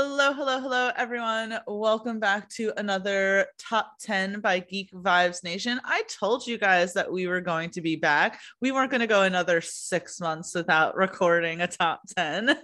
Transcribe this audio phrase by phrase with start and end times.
[0.00, 1.58] Hello, hello, hello, everyone.
[1.66, 5.80] Welcome back to another top 10 by Geek Vibes Nation.
[5.84, 8.38] I told you guys that we were going to be back.
[8.60, 12.50] We weren't going to go another six months without recording a top 10.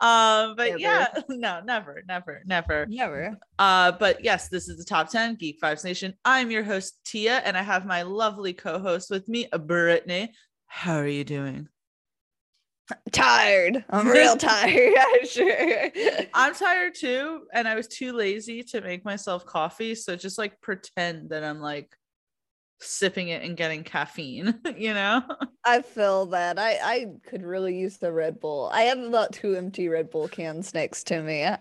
[0.00, 0.78] um but Never.
[0.78, 3.36] yeah no never never never Never.
[3.58, 7.38] uh but yes this is the top 10 geek vibes nation i'm your host tia
[7.38, 10.34] and i have my lovely co-host with me brittany
[10.66, 11.68] how are you doing
[13.12, 13.84] Tired.
[13.90, 14.94] I'm real tired.
[15.28, 15.90] sure.
[16.34, 20.60] i'm tired too and i was too lazy to make myself coffee so just like
[20.60, 21.96] pretend that i'm like
[22.80, 25.22] sipping it and getting caffeine you know
[25.66, 26.60] I feel that.
[26.60, 28.70] I I could really use the Red Bull.
[28.72, 31.44] I have about two empty Red Bull cans next to me.
[31.44, 31.58] I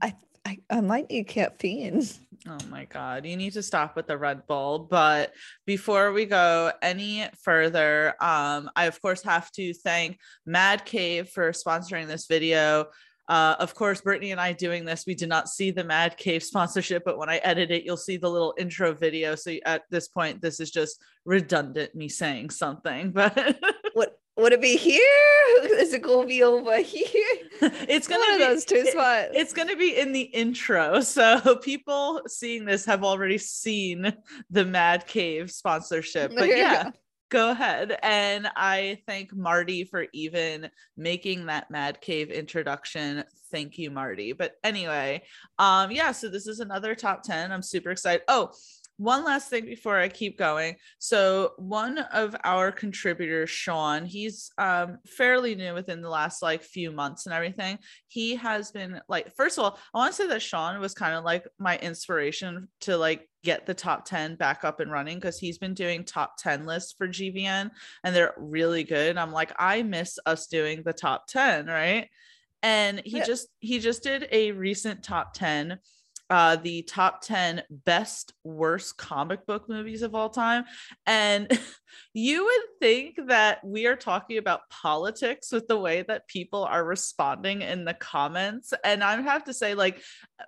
[0.00, 0.14] I
[0.46, 2.02] I, I might need caffeine.
[2.48, 3.26] Oh my God.
[3.26, 4.80] You need to stop with the Red Bull.
[4.90, 5.32] But
[5.66, 11.52] before we go any further, um, I of course have to thank Mad Cave for
[11.52, 12.86] sponsoring this video.
[13.26, 16.42] Uh, of course, Brittany and I doing this, we did not see the Mad Cave
[16.42, 19.34] sponsorship, but when I edit it, you'll see the little intro video.
[19.34, 23.56] So at this point, this is just redundant me saying something, but
[23.94, 25.00] What would it be here?
[25.78, 27.12] Is it gonna be over here?
[27.60, 29.28] it's gonna of be those two it- spots.
[29.34, 31.00] it's going to be in the intro.
[31.14, 34.12] So people seeing this have already seen
[34.50, 36.30] the Mad Cave sponsorship.
[36.34, 36.92] But There yeah, go.
[37.30, 37.96] go ahead.
[38.02, 43.22] And I thank Marty for even making that Mad Cave introduction.
[43.52, 44.32] Thank you, Marty.
[44.32, 45.22] But anyway,
[45.58, 47.52] um, yeah, so this is another top 10.
[47.52, 48.22] I'm super excited.
[48.26, 48.50] Oh,
[48.96, 50.76] one last thing before I keep going.
[50.98, 56.92] So one of our contributors, Sean, he's um fairly new within the last like few
[56.92, 57.78] months and everything.
[58.06, 61.14] He has been like, first of all, I want to say that Sean was kind
[61.14, 65.38] of like my inspiration to like get the top 10 back up and running because
[65.38, 67.70] he's been doing top 10 lists for GVN
[68.04, 69.18] and they're really good.
[69.18, 72.08] I'm like, I miss us doing the top 10, right?
[72.62, 73.24] And he Yeah.
[73.24, 75.78] just he just did a recent top 10
[76.34, 80.64] uh the top 10 best worst comic book movies of all time.
[81.06, 81.46] And
[82.12, 86.84] you would think that we are talking about politics with the way that people are
[86.84, 88.74] responding in the comments.
[88.82, 90.02] And i have to say like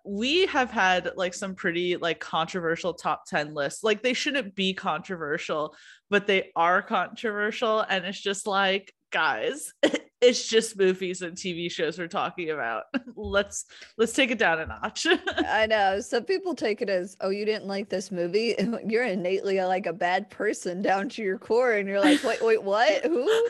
[0.05, 3.85] we have had like some pretty like controversial top 10 lists.
[3.85, 5.77] Like they shouldn't be controversial
[6.11, 7.81] but they are controversial.
[7.81, 9.73] And it's just like guys
[10.21, 12.85] it's just movies and tv shows we're talking about
[13.17, 13.67] let's
[13.99, 15.07] let's take it down a notch
[15.49, 16.01] I know.
[16.01, 18.55] Some people take it as, oh, you didn't like this movie.
[18.87, 22.63] You're innately like a bad person down to your core, and you're like, wait, wait,
[22.63, 23.05] what?
[23.05, 23.49] Who?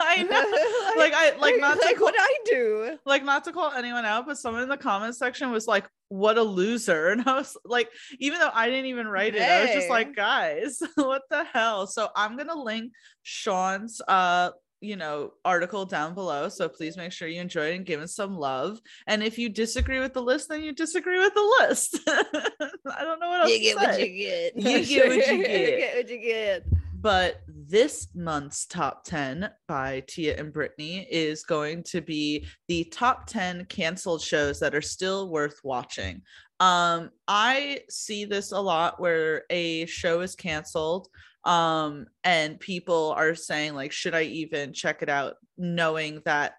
[0.00, 2.98] i know like i like not like call, what I do.
[3.04, 6.38] like not to call anyone out but someone in the comment section was like what
[6.38, 9.72] a loser and i was like even though i didn't even write it i was
[9.72, 12.92] just like guys what the hell so i'm gonna link
[13.22, 14.50] sean's uh
[14.84, 18.14] you know article down below so please make sure you enjoy it and give us
[18.14, 21.98] some love and if you disagree with the list then you disagree with the list
[22.08, 24.56] i don't know what else You get what you get.
[24.56, 25.70] You get what you get.
[25.70, 26.66] You get what you get.
[27.00, 33.26] but this month's top 10 by Tia and Brittany is going to be the top
[33.26, 36.22] 10 canceled shows that are still worth watching.
[36.60, 41.08] Um, I see this a lot where a show is canceled
[41.44, 46.54] um and people are saying like should I even check it out knowing that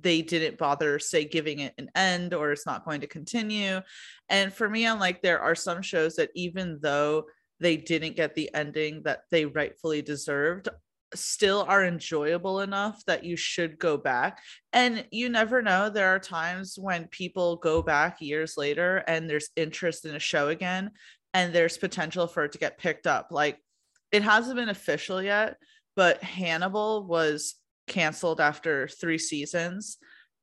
[0.00, 3.80] they didn't bother say giving it an end or it's not going to continue.
[4.28, 7.24] And for me I'm like there are some shows that even though
[7.60, 10.68] they didn't get the ending that they rightfully deserved
[11.14, 14.40] still are enjoyable enough that you should go back
[14.72, 19.50] and you never know there are times when people go back years later and there's
[19.56, 20.90] interest in a show again
[21.32, 23.58] and there's potential for it to get picked up like
[24.12, 25.56] it hasn't been official yet
[25.94, 27.56] but hannibal was
[27.86, 29.98] canceled after three seasons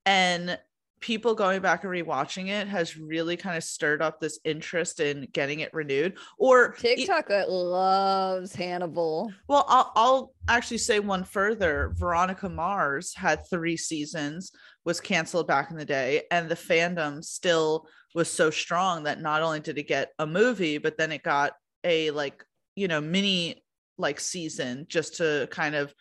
[0.06, 0.58] and
[1.04, 5.28] people going back and rewatching it has really kind of stirred up this interest in
[5.34, 9.30] getting it renewed or TikTok loves Hannibal.
[9.50, 11.92] well, I'll, I'll actually say one further.
[11.98, 14.54] Veronica Mars had three seasons,
[14.86, 19.42] was canceled back in the day, and the fandom still was so strong that not
[19.42, 23.64] only did it get a movie, but then it got a like, you know, mini
[23.98, 25.94] like season just to kind of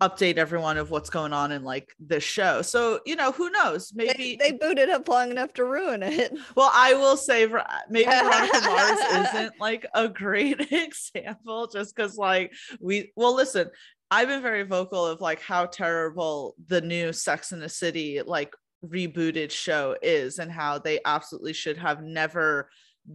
[0.00, 2.60] update everyone of what's going on in like this show.
[2.62, 3.92] So, you know, who knows?
[3.94, 6.32] Maybe They, they booted up long enough to ruin it.
[6.54, 7.46] well, I will say
[7.88, 13.70] maybe Veronica Mars isn't like a great example just because like we well listen,
[14.10, 18.52] I've been very vocal of like how terrible the new Sex in the City like
[18.84, 22.68] rebooted show is and how they absolutely should have never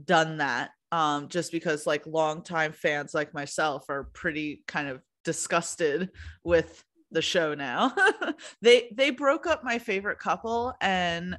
[0.06, 0.72] done that.
[0.92, 6.10] Um, just because like longtime fans like myself are pretty kind of disgusted
[6.44, 7.94] with the show now.
[8.62, 11.38] they they broke up my favorite couple and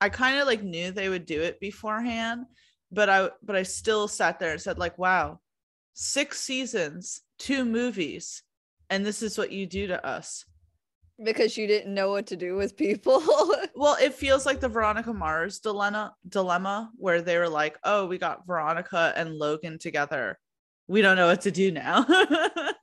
[0.00, 2.46] I kind of like knew they would do it beforehand,
[2.92, 5.40] but I but I still sat there and said like, wow,
[5.94, 8.42] six seasons, two movies,
[8.90, 10.44] and this is what you do to us.
[11.22, 13.22] Because you didn't know what to do with people.
[13.74, 18.18] well, it feels like the Veronica Mars dilemma dilemma where they were like, "Oh, we
[18.18, 20.38] got Veronica and Logan together.
[20.86, 22.06] We don't know what to do now."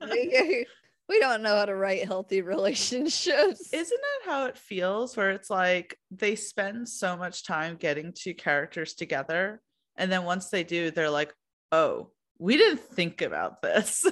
[1.08, 3.72] we don't know how to write healthy relationships.
[3.72, 8.34] Isn't that how it feels where it's like they spend so much time getting two
[8.34, 9.62] characters together
[9.96, 11.32] and then once they do, they're like,
[11.72, 14.04] "Oh, we didn't think about this."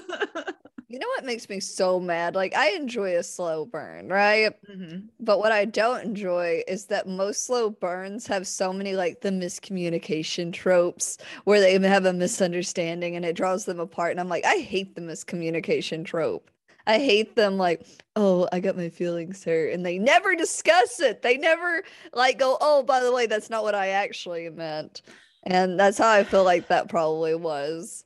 [0.88, 2.34] You know what makes me so mad?
[2.34, 4.52] Like I enjoy a slow burn, right?
[4.69, 5.06] Mm-hmm.
[5.20, 9.31] But what I don't enjoy is that most slow burns have so many like the
[9.31, 14.12] miscommunication tropes where they have a misunderstanding and it draws them apart.
[14.12, 16.50] And I'm like, I hate the miscommunication trope.
[16.87, 19.72] I hate them like, oh, I got my feelings hurt.
[19.72, 21.22] And they never discuss it.
[21.22, 21.82] They never
[22.12, 25.02] like go, oh, by the way, that's not what I actually meant.
[25.44, 28.03] And that's how I feel like that probably was.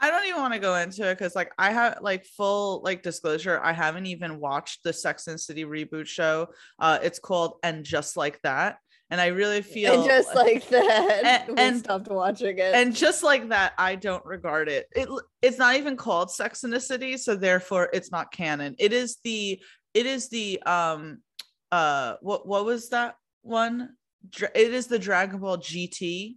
[0.00, 3.02] I don't even want to go into it because like I have like full like
[3.02, 6.48] disclosure, I haven't even watched the Sex and City reboot show.
[6.78, 8.78] Uh it's called And Just Like That.
[9.10, 11.48] And I really feel and just like that.
[11.48, 12.74] And, and stopped watching it.
[12.74, 14.86] And just like that, I don't regard it.
[14.94, 15.08] It
[15.42, 18.76] it's not even called Sex and the City, so therefore it's not canon.
[18.78, 19.60] It is the
[19.94, 21.18] it is the um
[21.72, 23.90] uh what what was that one?
[24.54, 26.36] it is the Dragon Ball GT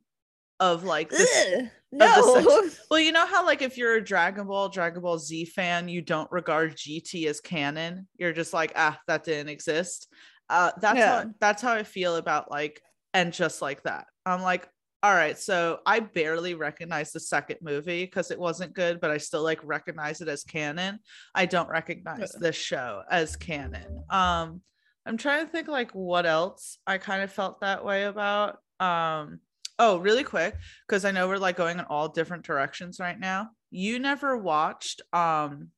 [0.59, 2.67] of like this, no.
[2.89, 6.01] well, you know how like if you're a Dragon Ball, Dragon Ball Z fan, you
[6.01, 8.07] don't regard GT as canon.
[8.17, 10.07] You're just like, ah, that didn't exist.
[10.49, 11.23] Uh, that's yeah.
[11.23, 12.81] how that's how I feel about like
[13.13, 14.05] and just like that.
[14.25, 14.67] I'm like,
[15.03, 19.17] all right, so I barely recognize the second movie because it wasn't good, but I
[19.17, 20.99] still like recognize it as canon.
[21.33, 24.03] I don't recognize this show as canon.
[24.09, 24.61] Um,
[25.05, 28.59] I'm trying to think like what else I kind of felt that way about.
[28.79, 29.39] Um,
[29.81, 30.55] oh, really quick,
[30.87, 33.49] because I know we're like going in all different directions right now.
[33.71, 35.69] You never watched um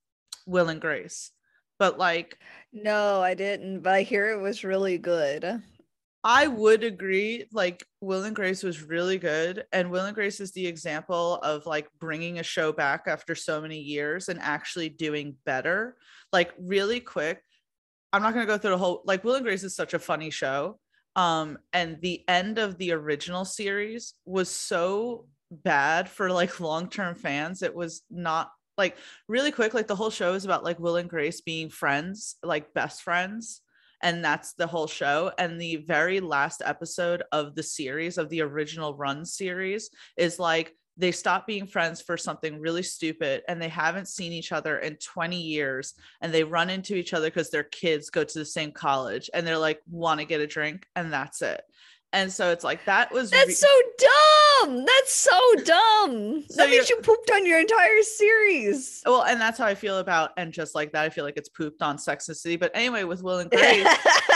[0.45, 1.31] Will and Grace,
[1.79, 2.37] but like
[2.73, 5.61] no, I didn't, but I hear it was really good.
[6.25, 7.45] I would agree.
[7.51, 11.65] Like Will and Grace was really good, and Will and Grace is the example of
[11.65, 15.95] like bringing a show back after so many years and actually doing better.
[16.33, 17.41] Like really quick,
[18.11, 19.99] I'm not going to go through the whole like Will and Grace is such a
[19.99, 20.79] funny show.
[21.15, 27.61] Um and the end of the original series was so bad for like long-term fans.
[27.61, 31.09] It was not like really quick like the whole show is about like Will and
[31.09, 33.61] Grace being friends, like best friends
[34.03, 38.41] and that's the whole show and the very last episode of the series of the
[38.41, 43.69] original run series is like they stop being friends for something really stupid and they
[43.69, 47.63] haven't seen each other in 20 years and they run into each other because their
[47.63, 50.85] kids go to the same college and they're like want to get a drink?
[50.95, 51.63] And that's it.
[52.13, 53.67] And so it's like that was that's re- so
[53.97, 54.85] dumb!
[54.85, 56.43] That's so dumb!
[56.47, 59.01] So that means you pooped on your entire series.
[59.03, 61.49] Well and that's how i feel about and just like that i feel like it's
[61.49, 63.87] pooped on sex and city but anyway with will and grace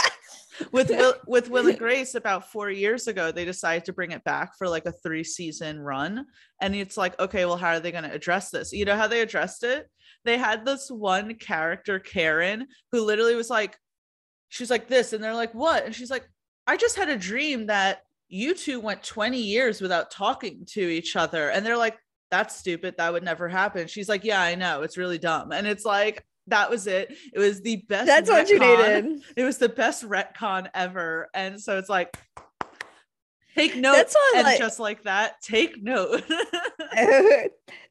[0.71, 4.23] with Will, with Will and Grace about four years ago, they decided to bring it
[4.23, 6.25] back for like a three season run.
[6.61, 8.71] And it's like, okay, well, how are they going to address this?
[8.71, 9.87] You know how they addressed it?
[10.25, 13.77] They had this one character, Karen, who literally was like,
[14.49, 15.13] she's like this.
[15.13, 15.85] And they're like, what?
[15.85, 16.27] And she's like,
[16.65, 21.15] I just had a dream that you two went 20 years without talking to each
[21.15, 21.49] other.
[21.49, 21.97] And they're like,
[22.29, 22.95] that's stupid.
[22.97, 23.87] That would never happen.
[23.87, 24.81] She's like, yeah, I know.
[24.81, 25.51] It's really dumb.
[25.51, 27.15] And it's like, that was it.
[27.33, 28.07] It was the best.
[28.07, 28.33] That's retcon.
[28.33, 29.23] what you needed.
[29.35, 31.29] It was the best retcon ever.
[31.33, 32.17] And so it's like,
[33.55, 33.93] take note.
[33.93, 36.23] That's and like, just like that, take note.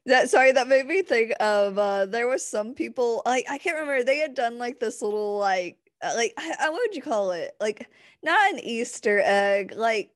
[0.05, 3.77] that sorry, that made me think of uh there was some people like I can't
[3.77, 7.31] remember, they had done like this little like uh, like I, what would you call
[7.31, 7.55] it?
[7.59, 7.87] Like
[8.23, 10.11] not an Easter egg, like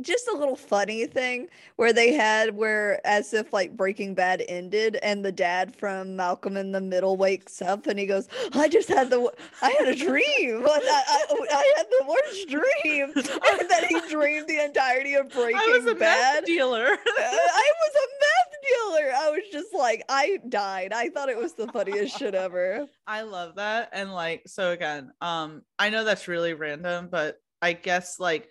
[0.00, 4.96] just a little funny thing where they had where as if like Breaking Bad ended
[5.02, 8.88] and the dad from Malcolm in the Middle wakes up and he goes, "I just
[8.88, 10.64] had the I had a dream.
[10.66, 13.12] I, I, I had the worst dream."
[13.60, 16.34] and then he dreamed the entirety of Breaking I was a Bad.
[16.42, 16.86] Meth dealer.
[16.86, 19.12] I was a meth dealer.
[19.14, 20.92] I was just like, I died.
[20.92, 22.86] I thought it was the funniest shit ever.
[23.06, 23.90] I love that.
[23.92, 28.48] And like, so again, um, I know that's really random, but I guess like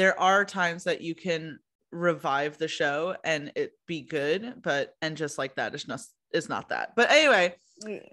[0.00, 1.58] there are times that you can
[1.92, 6.00] revive the show and it be good but and just like that is not
[6.32, 6.94] is not that.
[6.96, 7.54] But anyway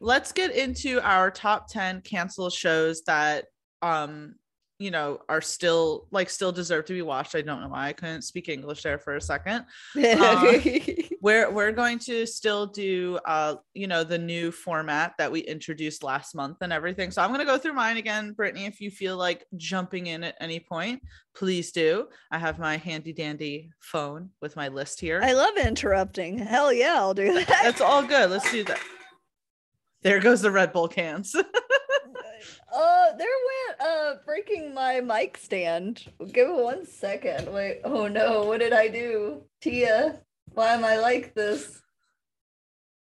[0.02, 3.46] let's get into our top 10 canceled shows that
[3.82, 4.36] um
[4.80, 7.36] you know are still like still deserve to be watched.
[7.36, 9.66] I don't know why i couldn't speak english there for a second.
[9.96, 10.60] Uh,
[11.22, 16.04] we're we're going to still do uh you know the new format that we introduced
[16.04, 17.12] last month and everything.
[17.12, 18.34] So i'm going to go through mine again.
[18.34, 21.02] Brittany if you feel like jumping in at any point
[21.38, 22.08] please do.
[22.32, 25.22] I have my handy dandy phone with my list here.
[25.24, 26.40] I love interrupting.
[26.40, 27.48] Hell yeah, I'll do that.
[27.64, 28.32] that's all good.
[28.32, 28.80] Let's do that.
[30.02, 31.36] There goes the red bull cans
[32.74, 36.04] Uh, there went uh breaking my mic stand.
[36.32, 37.52] Give it one second.
[37.54, 37.82] Wait.
[37.84, 39.44] Oh no, what did I do?
[39.62, 40.20] Tia,
[40.54, 41.82] why am I like this?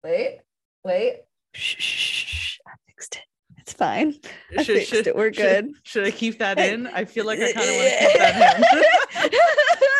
[0.05, 0.41] Wait,
[0.85, 1.21] wait.
[1.55, 2.59] Shh, shh, shh.
[2.67, 3.23] I fixed it.
[3.59, 4.17] It's fine.
[4.59, 5.15] I Should- fixed should- it.
[5.17, 5.73] We're good.
[5.85, 6.87] Should I keep that in?
[6.89, 8.57] I feel like I kind of want to keep that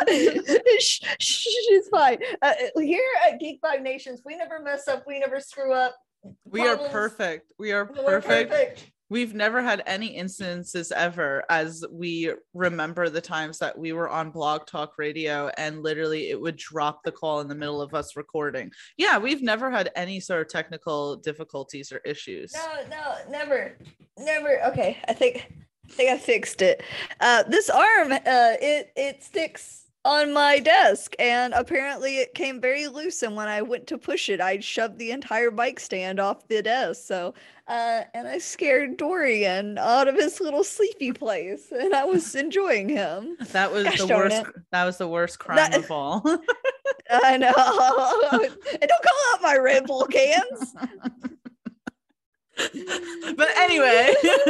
[0.09, 0.79] in.
[0.81, 2.19] shh, shh, it's fine.
[2.43, 5.05] Uh, here at Geek Vibes Nations, we never mess up.
[5.07, 5.95] We never screw up.
[6.45, 7.53] we are perfect.
[7.59, 8.91] We are We're perfect.
[9.13, 14.31] We've never had any instances ever as we remember the times that we were on
[14.31, 18.17] Blog Talk Radio and literally it would drop the call in the middle of us
[18.17, 18.71] recording.
[18.97, 22.55] Yeah, we've never had any sort of technical difficulties or issues.
[22.55, 23.77] No, no, never,
[24.19, 24.65] never.
[24.69, 25.53] Okay, I think
[25.91, 26.83] I think I fixed it.
[27.21, 32.89] Uh, this arm, uh, it it sticks on my desk, and apparently it came very
[32.89, 33.23] loose.
[33.23, 36.61] And when I went to push it, I shoved the entire bike stand off the
[36.63, 37.05] desk.
[37.07, 37.35] So,
[37.69, 42.89] uh, and I scared Dorian out of his little sleepy place, and I was enjoying
[42.89, 43.37] him.
[43.53, 44.37] That was Gosh the worst.
[44.37, 44.47] it.
[44.73, 46.23] That was the worst crime That- of all.
[47.11, 47.53] I know.
[47.53, 50.75] and don't call out my Red Bull cans.
[53.37, 54.15] but anyway,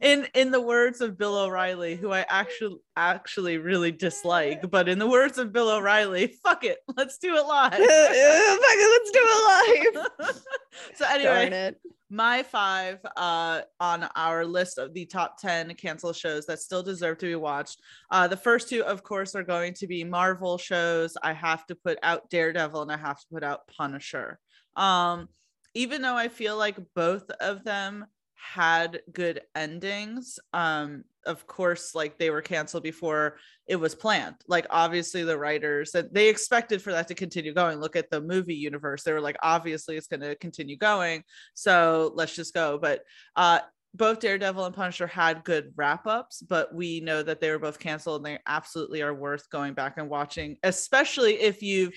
[0.00, 4.98] in in the words of Bill O'Reilly, who I actually actually really dislike, but in
[4.98, 7.72] the words of Bill O'Reilly, fuck it, let's do it live.
[7.72, 10.36] Fuck it, let's do it live.
[10.94, 11.74] so anyway,
[12.10, 17.16] my five uh on our list of the top 10 cancel shows that still deserve
[17.16, 17.80] to be watched
[18.10, 21.76] uh the first two of course are going to be marvel shows i have to
[21.76, 24.40] put out daredevil and i have to put out punisher
[24.74, 25.28] um
[25.74, 28.04] even though i feel like both of them
[28.42, 34.36] had good endings um of course like they were canceled before it was planned.
[34.48, 37.78] Like obviously the writers that they expected for that to continue going.
[37.78, 39.02] Look at the movie universe.
[39.02, 41.22] They were like obviously it's going to continue going
[41.54, 42.78] so let's just go.
[42.78, 43.02] But
[43.36, 43.60] uh
[43.92, 47.80] both daredevil and punisher had good wrap ups but we know that they were both
[47.80, 51.92] canceled and they absolutely are worth going back and watching especially if you've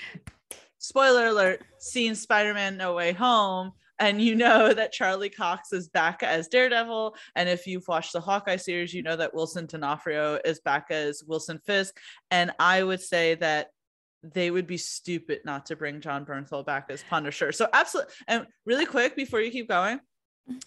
[0.80, 3.72] spoiler alert seen spider-man no way home
[4.04, 7.16] and you know that Charlie Cox is back as Daredevil.
[7.38, 11.24] And if you've watched the Hawkeye series, you know that Wilson D'Onofrio is back as
[11.26, 11.98] Wilson Fisk.
[12.30, 13.68] And I would say that
[14.22, 17.54] they would be stupid not to bring Jon Bernthal back as Punisher.
[17.54, 18.14] So absolutely.
[18.28, 20.02] And really quick before you keep going,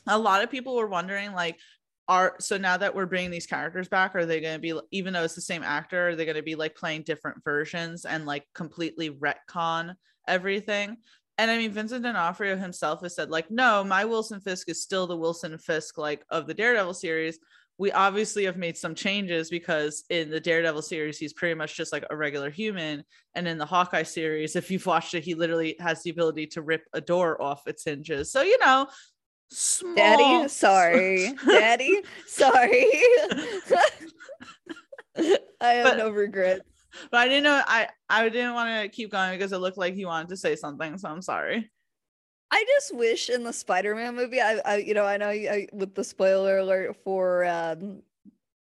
[0.06, 1.58] a lot of people were wondering like,
[2.08, 5.12] are so now that we're bringing these characters back, are they going to be even
[5.12, 8.24] though it's the same actor, are they going to be like playing different versions and
[8.24, 9.94] like completely retcon
[10.26, 10.96] everything?
[11.38, 15.06] And I mean, Vincent D'Onofrio himself has said, like, no, my Wilson Fisk is still
[15.06, 17.38] the Wilson Fisk, like, of the Daredevil series.
[17.78, 21.92] We obviously have made some changes because in the Daredevil series, he's pretty much just
[21.92, 23.04] like a regular human.
[23.34, 26.62] And in the Hawkeye series, if you've watched it, he literally has the ability to
[26.62, 28.32] rip a door off its hinges.
[28.32, 28.86] So, you know,
[29.50, 29.94] small.
[29.96, 31.34] Daddy, sorry.
[31.46, 32.86] Daddy, sorry.
[35.60, 36.62] I have But- no regrets.
[37.10, 39.94] But I didn't know, I, I didn't want to keep going because it looked like
[39.94, 40.98] he wanted to say something.
[40.98, 41.70] So I'm sorry.
[42.50, 45.94] I just wish in the Spider-Man movie, I, I you know, I know I, with
[45.94, 48.02] the spoiler alert for um,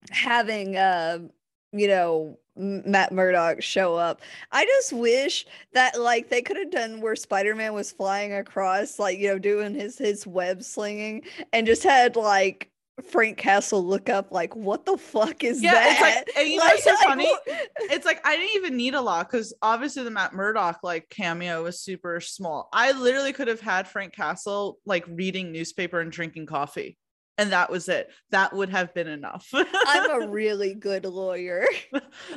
[0.09, 1.29] having, um,
[1.71, 4.21] you know, Matt Murdock show up.
[4.51, 9.19] I just wish that like they could have done where Spider-Man was flying across, like
[9.19, 12.71] you know, doing his his web slinging, and just had like
[13.11, 15.91] Frank Castle look up, like, what the fuck is Yeah, that?
[15.91, 17.25] it's like, and you know Like- what's so like, funny?
[17.27, 17.41] what-
[17.91, 21.63] it's like I didn't even need a lot because obviously the Matt Murdock like cameo
[21.63, 22.69] was super small.
[22.71, 26.97] I literally could have had Frank Castle like reading newspaper and drinking coffee,
[27.37, 28.09] and that was it.
[28.31, 29.47] That would have been enough.
[29.53, 31.65] I'm a really good lawyer.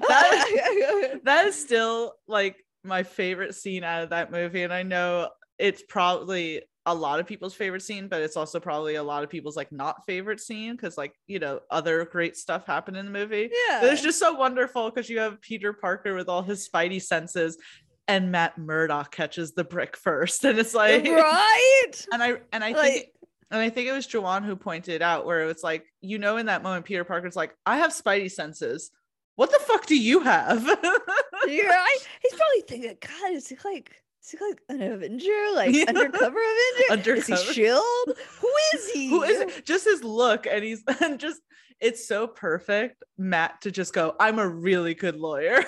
[0.09, 5.29] that, that is still like my favorite scene out of that movie, and I know
[5.59, 9.31] it's probably a lot of people's favorite scene, but it's also probably a lot of
[9.31, 13.13] people's like not favorite scene because like you know other great stuff happened in the
[13.13, 13.51] movie.
[13.69, 13.81] yeah.
[13.81, 17.59] But it's just so wonderful because you have Peter Parker with all his spidey senses,
[18.07, 21.93] and Matt Murdock catches the brick first, and it's like, right.
[22.13, 23.07] and I and I think.
[23.51, 26.37] And I think it was Jawan who pointed out where it was like, you know,
[26.37, 28.91] in that moment, Peter Parker's like, I have spidey senses.
[29.37, 30.63] What the fuck do you have?
[31.49, 31.99] you're right.
[32.21, 35.85] He's probably thinking, God, is he like, is he like an Avenger, like Yeah.
[35.89, 36.39] undercover
[36.91, 37.15] Avenger?
[37.15, 37.85] Is he Shield?
[38.41, 39.09] Who is he?
[39.09, 39.65] Who is it?
[39.65, 41.41] Just his look, and he's and just
[41.81, 45.65] it's so perfect, Matt, to just go, I'm a really good lawyer.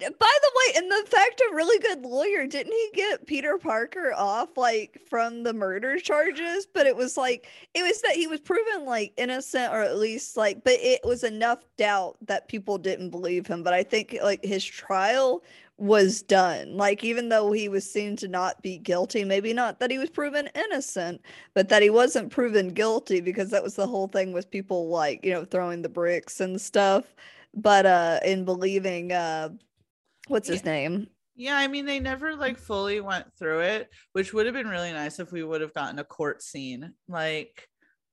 [0.00, 0.10] By the
[0.54, 5.00] way, and the fact of really good lawyer, didn't he get Peter Parker off like
[5.10, 6.68] from the murder charges?
[6.72, 10.36] But it was like it was that he was proven like innocent or at least
[10.36, 13.64] like but it was enough doubt that people didn't believe him.
[13.64, 15.42] But I think like his trial
[15.78, 16.76] was done.
[16.76, 20.10] Like even though he was seen to not be guilty, maybe not that he was
[20.10, 21.22] proven innocent,
[21.54, 25.24] but that he wasn't proven guilty because that was the whole thing with people like,
[25.24, 27.14] you know, throwing the bricks and stuff.
[27.54, 29.50] But uh in believing uh
[30.28, 31.08] what's his name?
[31.36, 34.92] yeah, I mean, they never like fully went through it, which would have been really
[34.92, 36.92] nice if we would have gotten a court scene.
[37.06, 37.67] Like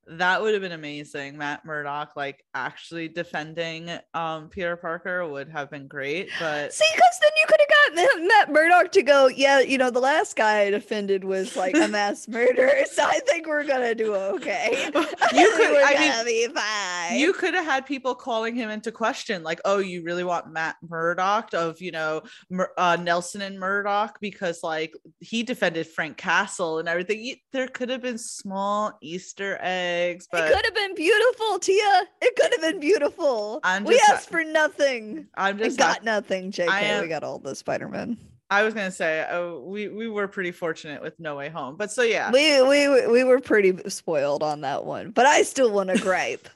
[0.08, 1.36] that would have been amazing.
[1.36, 6.28] Matt Murdock, like actually defending um Peter Parker would have been great.
[6.38, 7.60] But See, because then you could
[7.94, 11.74] Ma- Matt Murdock to go, yeah, you know, the last guy I defended was like
[11.76, 14.84] a mass murderer, so I think we're gonna do okay.
[14.94, 17.18] you could I mean be fine.
[17.18, 20.76] you could have had people calling him into question like oh you really want matt
[20.88, 26.78] murdock of you know Mur- uh, nelson and murdock because like he defended frank castle
[26.78, 31.58] and everything there could have been small easter eggs but it could have been beautiful,
[31.58, 32.04] Tia.
[32.20, 33.60] It could have been beautiful.
[33.84, 35.26] We asked for nothing.
[35.36, 36.68] i'm We just got nothing, JK.
[36.70, 38.16] am- we got all the Spider-Man.
[38.50, 41.90] i was gonna say oh, we we were pretty fortunate with no way home but
[41.90, 45.90] so yeah We we we were pretty spoiled on that one, but I still want
[45.90, 46.48] to gripe.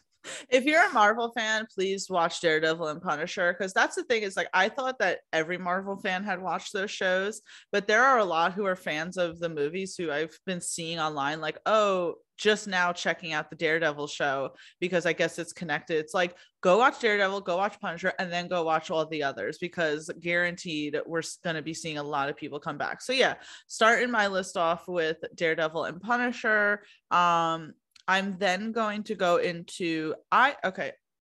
[0.50, 4.36] if you're a Marvel fan, please watch Daredevil and Punisher because that's the thing is
[4.36, 7.40] like I thought that every Marvel fan had watched those shows,
[7.72, 10.98] but there are a lot who are fans of the movies who I've been seeing
[11.00, 15.98] online like, oh, just now checking out the Daredevil show because I guess it's connected.
[15.98, 19.58] It's like go watch Daredevil, go watch Punisher, and then go watch all the others
[19.58, 23.02] because guaranteed we're going to be seeing a lot of people come back.
[23.02, 23.34] So yeah,
[23.66, 26.82] starting my list off with Daredevil and Punisher.
[27.10, 27.74] Um,
[28.08, 30.92] I'm then going to go into I okay.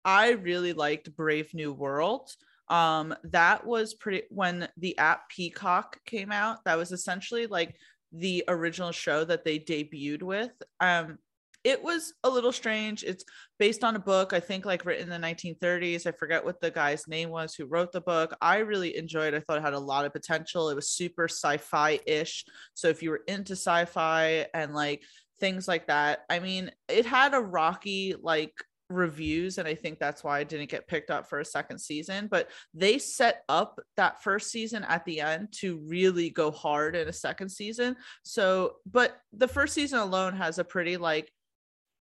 [0.05, 2.31] I really liked Brave New World.
[2.69, 6.63] Um, that was pretty when the app Peacock came out.
[6.67, 7.75] That was essentially like
[8.13, 10.51] the original show that they debuted with.
[10.81, 11.19] Um,
[11.63, 13.05] it was a little strange.
[13.05, 13.25] It's
[13.59, 16.07] based on a book, I think, like written in the 1930s.
[16.07, 18.35] I forget what the guy's name was who wrote the book.
[18.41, 19.35] I really enjoyed.
[19.35, 19.37] It.
[19.37, 20.71] I thought it had a lot of potential.
[20.71, 22.47] It was super sci-fi ish.
[22.75, 25.03] So if you were into sci-fi and like
[25.39, 28.55] things like that, I mean, it had a rocky like
[28.91, 32.29] reviews and i think that's why i didn't get picked up for a second season
[32.31, 37.09] but they set up that first season at the end to really go hard in
[37.09, 37.97] a second season.
[38.23, 41.31] So but the first season alone has a pretty like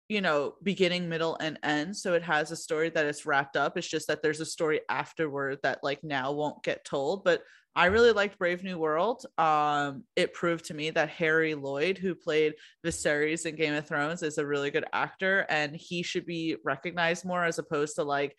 [0.08, 1.96] you know beginning middle and end.
[1.96, 3.76] So it has a story that is wrapped up.
[3.76, 7.24] It's just that there's a story afterward that like now won't get told.
[7.24, 7.42] But
[7.76, 12.14] i really liked brave new world um it proved to me that harry lloyd who
[12.14, 12.54] played
[12.84, 17.24] viserys in game of thrones is a really good actor and he should be recognized
[17.24, 18.34] more as opposed to like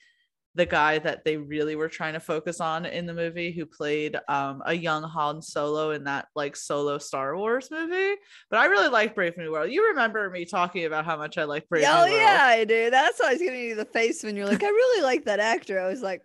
[0.56, 4.18] the guy that they really were trying to focus on in the movie who played
[4.28, 8.16] um, a young Han Solo in that like solo Star Wars movie.
[8.50, 9.72] But I really liked Brave New World.
[9.72, 12.12] You remember me talking about how much I like Brave oh New World.
[12.12, 12.90] Oh, yeah, I do.
[12.90, 15.40] That's why I was giving you the face when you're like, I really like that
[15.40, 15.80] actor.
[15.80, 16.24] I was like,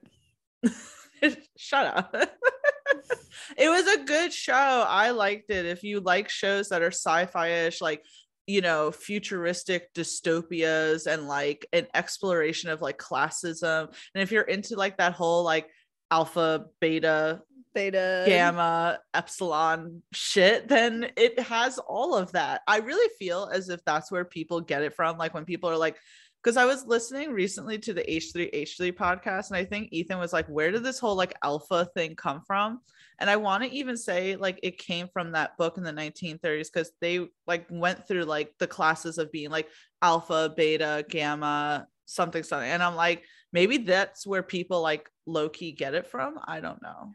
[1.56, 2.14] Shut up.
[3.56, 4.84] it was a good show.
[4.88, 5.66] I liked it.
[5.66, 8.04] If you like shows that are sci-fi-ish, like
[8.46, 13.86] you know, futuristic dystopias and like an exploration of like classism.
[14.14, 15.70] And if you're into like that whole like
[16.10, 17.40] alpha, beta,
[17.74, 18.24] beta.
[18.26, 22.60] gamma, epsilon shit, then it has all of that.
[22.66, 25.16] I really feel as if that's where people get it from.
[25.16, 25.96] Like when people are like,
[26.44, 30.46] because I was listening recently to the H3H3 podcast, and I think Ethan was like,
[30.46, 32.80] Where did this whole like alpha thing come from?
[33.18, 36.70] And I want to even say like it came from that book in the 1930s
[36.72, 39.68] because they like went through like the classes of being like
[40.02, 42.68] alpha, beta, gamma, something, something.
[42.68, 46.38] And I'm like, maybe that's where people like low key get it from.
[46.44, 47.14] I don't know.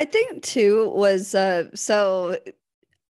[0.00, 2.38] I think too was uh so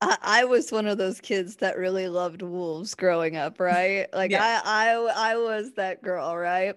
[0.01, 4.07] I, I was one of those kids that really loved wolves growing up, right?
[4.13, 4.61] Like Yeah.
[4.63, 6.75] I, I I was that girl, right?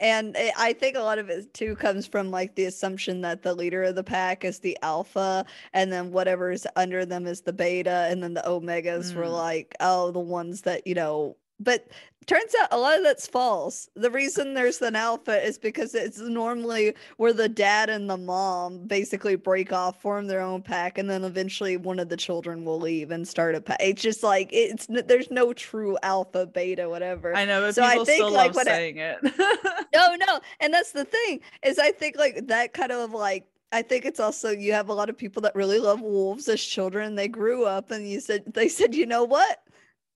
[0.00, 3.42] And I- I think a lot of it too comes from like the assumption that
[3.42, 7.52] the leader of the pack is the alpha, and then whatever's under them is the
[7.52, 9.32] beta, and then the omegas were Mm.
[9.32, 11.36] like, oh, the ones that you know.
[11.58, 11.88] But
[12.26, 13.88] turns out a lot of that's false.
[13.96, 18.86] The reason there's an alpha is because it's normally where the dad and the mom
[18.86, 22.78] basically break off, form their own pack, and then eventually one of the children will
[22.78, 23.78] leave and start a pack.
[23.80, 27.34] It's just like it's there's no true alpha, beta, whatever.
[27.34, 29.18] I know, but So I think, still like, love when I- saying it.
[29.22, 29.30] no,
[29.94, 33.82] oh, no, and that's the thing is I think like that kind of like I
[33.82, 37.14] think it's also you have a lot of people that really love wolves as children.
[37.14, 39.62] They grew up and you said they said, you know what?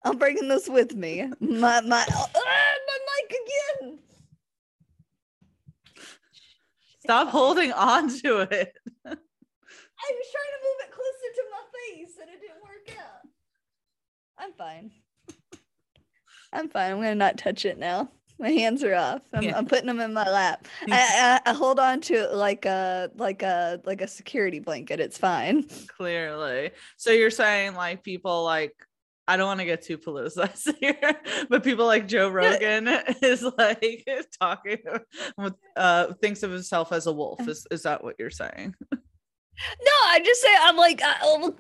[0.04, 1.30] I'm bringing this with me.
[1.40, 3.36] My my oh, ah, my mic
[3.80, 3.98] again.
[7.00, 8.72] Stop holding on to it.
[9.06, 13.28] I was trying to move it closer to my face and it didn't work out.
[14.38, 14.90] I'm fine.
[16.52, 16.92] I'm fine.
[16.92, 18.10] I'm gonna not touch it now.
[18.38, 19.22] My hands are off.
[19.32, 19.56] I'm, yeah.
[19.56, 20.66] I'm putting them in my lap.
[20.90, 24.98] I, I, I, hold on to it like a like a like a security blanket.
[24.98, 25.64] It's fine.
[25.88, 26.72] Clearly.
[26.96, 28.74] So you're saying like people like
[29.26, 32.88] I don't want to get too politicized here, but people like Joe Rogan
[33.22, 34.06] is like
[34.38, 34.78] talking
[35.38, 37.46] with uh thinks of himself as a wolf.
[37.48, 38.74] Is is that what you're saying?
[39.84, 41.54] No, I just say I'm like I, oh,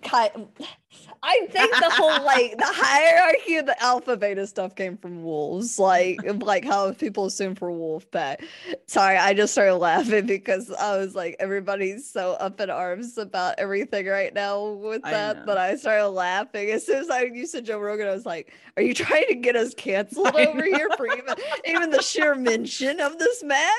[1.22, 5.78] I think the whole like the hierarchy of the alpha beta stuff came from wolves,
[5.78, 8.42] like like how people assume for wolf pack.
[8.86, 13.54] Sorry, I just started laughing because I was like everybody's so up in arms about
[13.58, 17.46] everything right now with that I that I started laughing as soon as I you
[17.46, 18.06] said Joe Rogan.
[18.06, 20.76] I was like, "Are you trying to get us canceled I over know.
[20.76, 23.72] here for even even the sheer mention of this man?"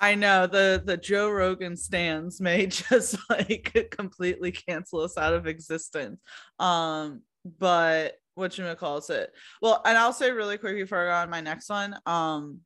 [0.00, 5.46] I know the the Joe Rogan stands may just like completely cancel us out of
[5.46, 6.20] existence.
[6.58, 7.22] Um,
[7.58, 9.32] but what you calls it?
[9.62, 11.96] Well, and I'll say really quick before I go on my next one.
[12.04, 12.60] Um,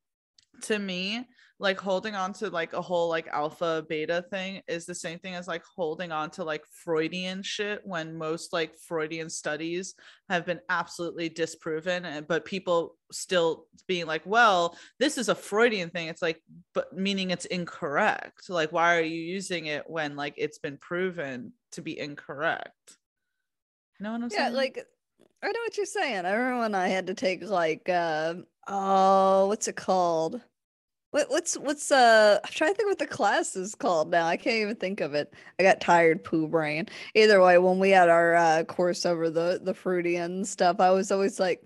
[0.62, 1.26] to me,
[1.60, 5.34] like holding on to like a whole like alpha beta thing is the same thing
[5.34, 9.94] as like holding on to like Freudian shit when most like Freudian studies
[10.30, 15.90] have been absolutely disproven and but people still being like well this is a Freudian
[15.90, 16.08] thing.
[16.08, 16.42] It's like
[16.72, 18.48] but meaning it's incorrect.
[18.48, 22.96] Like why are you using it when like it's been proven to be incorrect?
[24.00, 24.52] No one I'm saying.
[24.52, 24.82] yeah like
[25.42, 26.24] I know what you're saying.
[26.24, 28.34] I remember when I had to take like uh
[28.66, 30.40] oh what's it called
[31.10, 34.26] what, what's what's uh I'm trying to think what the class is called now.
[34.26, 35.32] I can't even think of it.
[35.58, 36.86] I got tired poo brain.
[37.14, 41.10] Either way, when we had our uh, course over the the Freudian stuff, I was
[41.10, 41.62] always like,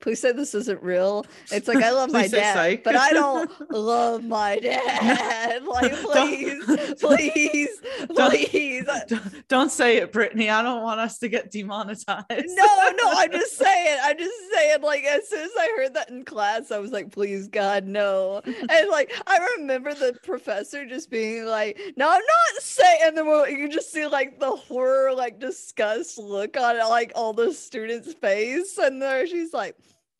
[0.00, 1.26] please say this isn't real.
[1.50, 2.84] It's like I love my dad, psych.
[2.84, 5.62] but I don't love my dad.
[5.68, 6.64] Like, please,
[7.00, 7.68] please,
[8.14, 8.84] please.
[9.06, 10.48] Don't, don't, say it, Brittany.
[10.50, 12.26] I don't want us to get demonetized.
[12.30, 13.98] No, no, I'm just saying.
[14.02, 14.82] I'm just saying.
[14.82, 18.40] Like, as soon as I heard that in class, I was like, please, God, no.
[18.44, 23.26] And like, I remember the professor just being like, "No, I'm not saying." And then
[23.50, 28.78] you just see like the horror, like disgust look on like all the students' face,
[28.78, 29.76] and there she's like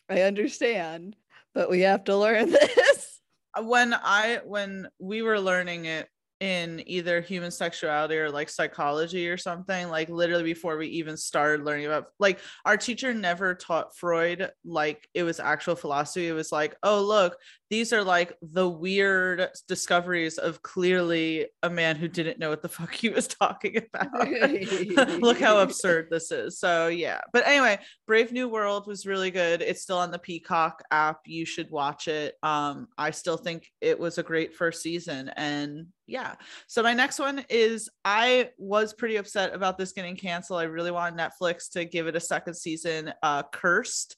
[0.09, 1.17] I understand,
[1.55, 3.21] but we have to learn this.
[3.61, 6.09] When I when we were learning it
[6.41, 11.65] in either human sexuality or like psychology or something like literally before we even started
[11.65, 16.53] learning about like our teacher never taught freud like it was actual philosophy it was
[16.53, 17.37] like oh look
[17.71, 22.69] these are like the weird discoveries of clearly a man who didn't know what the
[22.69, 24.29] fuck he was talking about
[25.21, 29.63] look how absurd this is so yeah but anyway brave new world was really good
[29.63, 33.99] it's still on the peacock app you should watch it um i still think it
[33.99, 36.37] was a great first season and yeah.
[36.67, 40.59] So my next one is I was pretty upset about this getting canceled.
[40.59, 43.13] I really wanted Netflix to give it a second season.
[43.23, 44.17] Uh Cursed.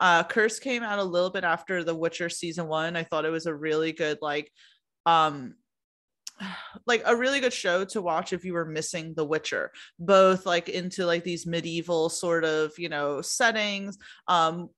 [0.00, 2.96] Uh Cursed came out a little bit after The Witcher season 1.
[2.96, 4.50] I thought it was a really good like
[5.06, 5.54] um
[6.86, 10.68] like a really good show to watch if you were missing the witcher both like
[10.68, 14.68] into like these medieval sort of you know settings um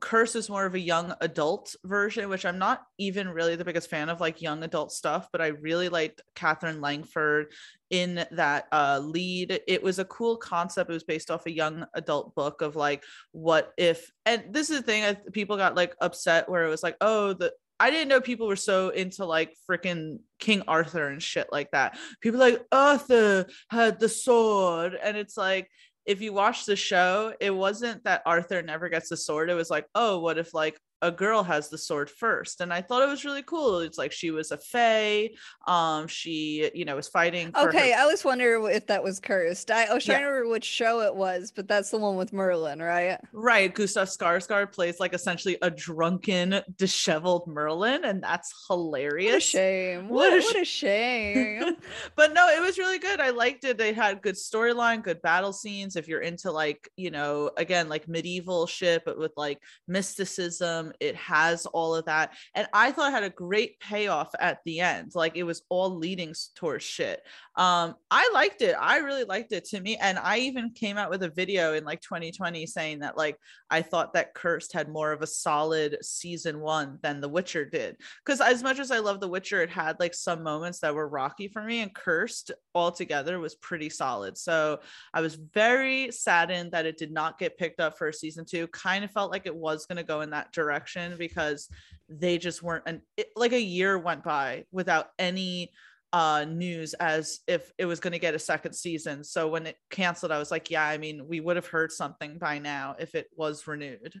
[0.00, 3.90] Curse is more of a young adult version, which I'm not even really the biggest
[3.90, 7.52] fan of like young adult stuff, but I really liked Katherine Langford
[7.90, 9.60] in that uh, lead.
[9.66, 10.88] It was a cool concept.
[10.88, 14.78] It was based off a young adult book of like, what if, and this is
[14.78, 18.20] the thing, people got like upset where it was like, oh, the, I didn't know
[18.20, 21.96] people were so into like freaking King Arthur and shit like that.
[22.20, 25.70] People like Arthur had the sword, and it's like
[26.08, 29.50] if you watch the show, it wasn't that Arthur never gets the sword.
[29.50, 32.80] It was like, oh, what if like a girl has the sword first and i
[32.80, 33.80] thought it was really cool.
[33.80, 35.30] It's like she was a fae
[35.66, 39.70] um she you know was fighting okay her- i was wondering if that was cursed.
[39.70, 40.26] I, I was trying yeah.
[40.26, 43.18] to remember which show it was but that's the one with merlin right?
[43.32, 49.40] Right gustaf skarsgård plays like essentially a drunken disheveled merlin and that's hilarious what a
[49.40, 50.08] shame.
[50.18, 51.76] What, what, a, what a shame.
[52.16, 53.20] But no it was really good.
[53.20, 53.78] I liked it.
[53.78, 55.96] They had good storyline good battle scenes.
[55.96, 61.16] If you're into like you know again like medieval shit but with like mysticism It
[61.16, 62.32] has all of that.
[62.54, 65.12] And I thought it had a great payoff at the end.
[65.14, 67.22] Like it was all leading towards shit.
[67.56, 68.76] Um, I liked it.
[68.78, 69.96] I really liked it to me.
[69.96, 73.36] And I even came out with a video in like 2020 saying that like
[73.70, 77.96] I thought that Cursed had more of a solid season one than The Witcher did.
[78.24, 81.08] Because as much as I love The Witcher, it had like some moments that were
[81.08, 84.38] rocky for me, and Cursed altogether was pretty solid.
[84.38, 84.80] So
[85.12, 88.66] I was very saddened that it did not get picked up for season two.
[88.68, 90.77] Kind of felt like it was going to go in that direction
[91.18, 91.68] because
[92.08, 93.00] they just weren't and
[93.36, 95.70] like a year went by without any
[96.12, 99.76] uh news as if it was going to get a second season so when it
[99.90, 103.14] canceled i was like yeah i mean we would have heard something by now if
[103.14, 104.14] it was renewed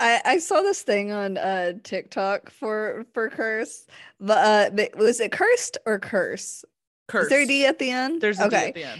[0.00, 3.84] I, I saw this thing on uh TikTok for for curse,
[4.20, 6.64] but uh, was it cursed or curse?
[7.08, 7.24] Curse.
[7.24, 8.20] Is there a D at the end?
[8.20, 8.72] There's a okay.
[8.72, 8.94] D at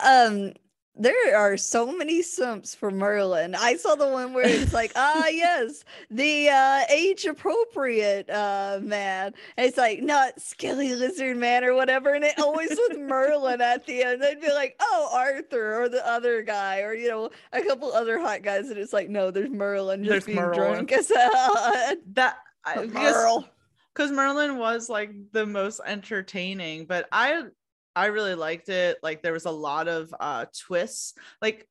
[0.00, 0.46] the end.
[0.46, 0.52] Um,
[1.00, 3.54] there are so many simps for Merlin.
[3.54, 9.32] I saw the one where it's like, ah, yes, the uh, age appropriate uh, man.
[9.56, 12.12] And it's like, not Skelly Lizard Man or whatever.
[12.12, 14.22] And it always was Merlin at the end.
[14.22, 18.18] They'd be like, oh, Arthur or the other guy or, you know, a couple other
[18.18, 18.68] hot guys.
[18.68, 20.56] And it's like, no, there's Merlin just there's being Merlin.
[20.56, 21.96] drunk as hell.
[22.12, 23.48] That, I, Merle.
[23.94, 27.44] Because Merlin was like the most entertaining, but I
[27.96, 28.98] I really liked it.
[29.02, 31.14] Like there was a lot of uh twists.
[31.42, 31.66] Like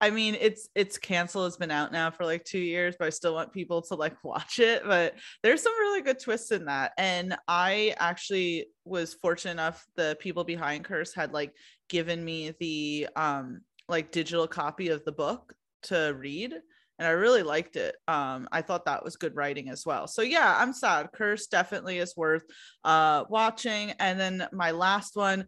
[0.00, 1.46] I mean, it's it's canceled.
[1.46, 4.16] It's been out now for like two years, but I still want people to like
[4.24, 4.82] watch it.
[4.84, 6.92] But there's some really good twists in that.
[6.98, 11.52] And I actually was fortunate enough the people behind Curse had like
[11.88, 16.54] given me the um like digital copy of the book to read
[16.98, 17.96] and I really liked it.
[18.08, 20.06] Um, I thought that was good writing as well.
[20.06, 21.10] So yeah, I'm sad.
[21.12, 22.44] Curse definitely is worth
[22.84, 23.92] uh watching.
[23.98, 25.46] And then my last one,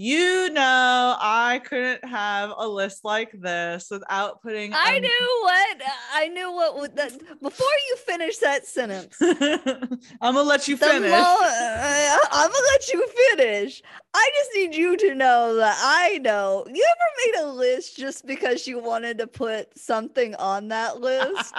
[0.00, 4.72] you know I couldn't have a list like this without putting.
[4.72, 5.02] I um...
[5.02, 5.82] knew what
[6.14, 9.14] I knew what would that before you finish that sentence.
[9.20, 11.10] I'm gonna let you finish.
[11.10, 13.82] Mo- uh, I'm gonna let you finish.
[14.14, 18.26] I just need you to know that I know you ever made a list just
[18.26, 21.54] because you wanted to put something on that list.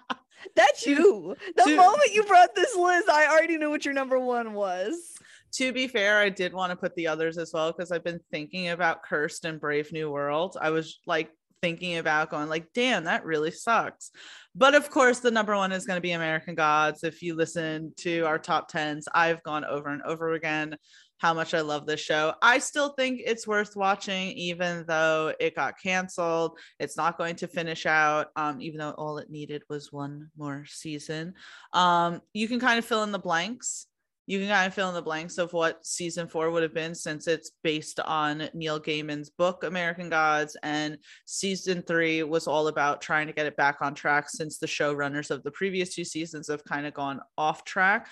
[0.56, 1.36] That's you.
[1.56, 5.18] The to, moment you brought this list, I already knew what your number one was
[5.54, 8.20] to be fair, I did want to put the others as well because I've been
[8.30, 10.56] thinking about Cursed and Brave New World.
[10.60, 14.10] I was like thinking about going like, damn, that really sucks.
[14.54, 17.04] But of course, the number one is going to be American Gods.
[17.04, 20.76] If you listen to our top tens, I've gone over and over again
[21.18, 22.34] how much I love this show.
[22.42, 26.58] I still think it's worth watching, even though it got canceled.
[26.80, 30.64] It's not going to finish out, um, even though all it needed was one more
[30.66, 31.34] season.
[31.72, 33.86] Um, you can kind of fill in the blanks
[34.26, 36.94] you can kind of fill in the blanks of what season four would have been
[36.94, 40.56] since it's based on Neil Gaiman's book, American Gods.
[40.62, 44.66] And season three was all about trying to get it back on track since the
[44.66, 48.06] showrunners of the previous two seasons have kind of gone off track.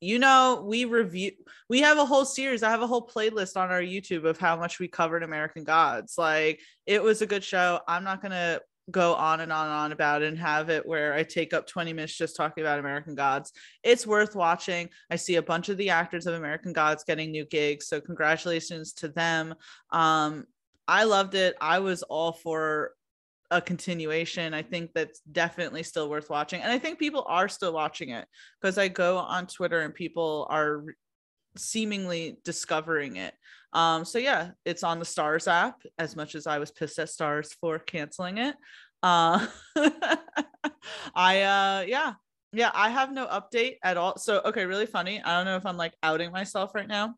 [0.00, 1.32] You know, we review,
[1.68, 2.62] we have a whole series.
[2.62, 6.14] I have a whole playlist on our YouTube of how much we covered American Gods.
[6.16, 7.80] Like, it was a good show.
[7.86, 11.14] I'm not going to go on and on and on about and have it where
[11.14, 13.52] I take up 20 minutes just talking about American Gods.
[13.82, 14.88] It's worth watching.
[15.10, 17.86] I see a bunch of the actors of American Gods getting new gigs.
[17.86, 19.54] So congratulations to them.
[19.90, 20.44] Um,
[20.88, 21.56] I loved it.
[21.60, 22.92] I was all for
[23.50, 24.54] a continuation.
[24.54, 26.62] I think that's definitely still worth watching.
[26.62, 28.26] And I think people are still watching it
[28.60, 30.84] because I go on Twitter and people are
[31.56, 33.34] seemingly discovering it.
[33.72, 35.82] Um, so yeah, it's on the Starz app.
[35.98, 38.56] As much as I was pissed at Starz for canceling it,
[39.02, 39.46] uh,
[41.14, 42.14] I uh, yeah,
[42.52, 44.18] yeah, I have no update at all.
[44.18, 45.22] So okay, really funny.
[45.22, 47.14] I don't know if I'm like outing myself right now,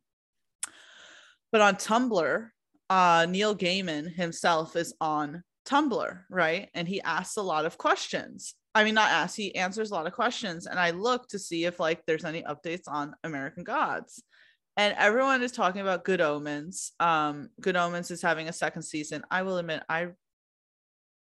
[1.50, 2.48] but on Tumblr,
[2.90, 6.68] uh, Neil Gaiman himself is on Tumblr, right?
[6.74, 8.54] And he asks a lot of questions.
[8.74, 10.66] I mean, not asks, he answers a lot of questions.
[10.66, 14.22] And I look to see if like there's any updates on American Gods.
[14.76, 16.92] And everyone is talking about good omens.
[16.98, 19.22] Um good omens is having a second season.
[19.30, 20.08] I will admit i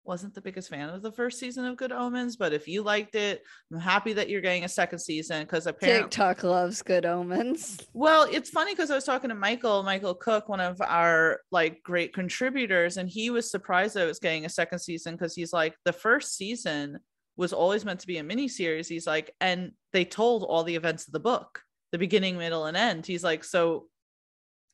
[0.09, 3.13] wasn't the biggest fan of the first season of good omens but if you liked
[3.13, 7.79] it i'm happy that you're getting a second season because apparently tiktok loves good omens.
[7.93, 11.83] Well it's funny because i was talking to michael michael cook one of our like
[11.83, 15.53] great contributors and he was surprised that it was getting a second season because he's
[15.53, 16.99] like the first season
[17.39, 20.75] was always meant to be a mini series he's like and they told all the
[20.75, 23.05] events of the book the beginning, middle, and end.
[23.05, 23.87] He's like, so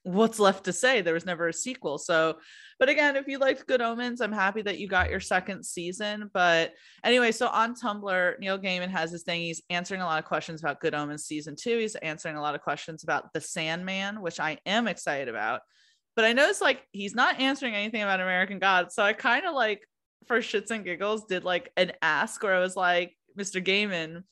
[0.04, 1.02] what's left to say?
[1.02, 1.98] There was never a sequel.
[1.98, 2.38] So,
[2.78, 6.30] but again, if you liked Good Omens, I'm happy that you got your second season.
[6.34, 6.74] But
[7.04, 9.42] anyway, so on Tumblr, Neil Gaiman has this thing.
[9.42, 11.80] He's answering a lot of questions about Good Omens season two.
[11.80, 15.62] He's answering a lot of questions about The Sandman, which I am excited about.
[16.16, 18.96] But I noticed like he's not answering anything about American Gods.
[18.96, 19.82] So I kind of like,
[20.28, 23.64] for shits and giggles, did like an ask where I was like, Mr.
[23.64, 24.24] Gaiman,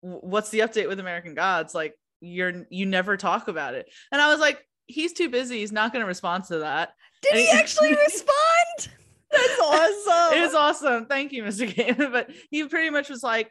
[0.00, 1.74] what's the update with American Gods?
[1.74, 3.86] Like you're you never talk about it.
[4.12, 5.58] And I was like, he's too busy.
[5.58, 6.92] He's not going to respond to that.
[7.22, 8.88] Did and he actually respond?
[9.30, 10.38] That's awesome.
[10.38, 11.06] it is awesome.
[11.06, 11.68] Thank you, Mr.
[11.68, 12.12] Gaiman.
[12.12, 13.50] But he pretty much was like,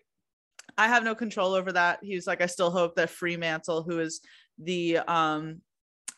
[0.78, 2.00] I have no control over that.
[2.02, 4.22] He was like, I still hope that Fremantle, who is
[4.58, 5.62] the um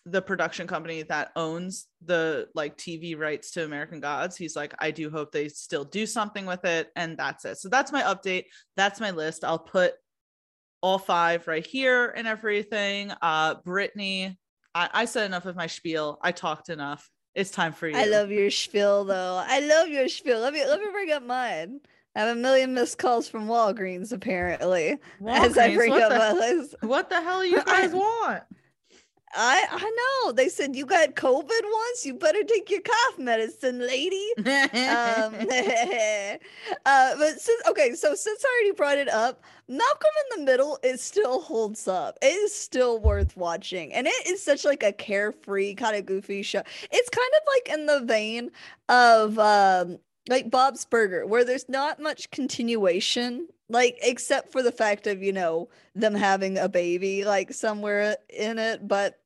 [0.06, 4.38] the production company that owns the like TV rights to American Gods.
[4.38, 6.90] He's like, I do hope they still do something with it.
[6.96, 7.58] And that's it.
[7.58, 8.46] So that's my update.
[8.78, 9.44] That's my list.
[9.44, 9.94] I'll put
[10.82, 13.12] all five right here and everything.
[13.22, 14.38] Uh Brittany,
[14.76, 16.20] I, I said enough of my spiel.
[16.22, 17.10] I talked enough.
[17.34, 17.98] It's time for you.
[17.98, 19.44] I love your spiel though.
[19.44, 20.40] I love your spiel.
[20.40, 21.80] Let me let me bring up mine.
[22.16, 24.98] I have a million missed calls from Walgreens apparently.
[25.20, 25.46] Walgreens?
[25.46, 26.76] As I bring up the, my list.
[26.82, 28.44] What the hell you guys want?
[29.36, 30.32] I I know.
[30.32, 32.06] They said you got COVID once.
[32.06, 34.24] You better take your cough medicine, lady.
[34.38, 34.44] um,
[36.86, 40.80] uh, but since okay, so since I already brought it up, Malcolm in the Middle
[40.84, 42.18] it still holds up.
[42.22, 46.42] It is still worth watching, and it is such like a carefree kind of goofy
[46.42, 46.64] show.
[46.92, 48.52] It's kind of like in the vein
[48.90, 55.08] of um, like Bob's Burger, where there's not much continuation like except for the fact
[55.08, 59.20] of you know them having a baby like somewhere in it but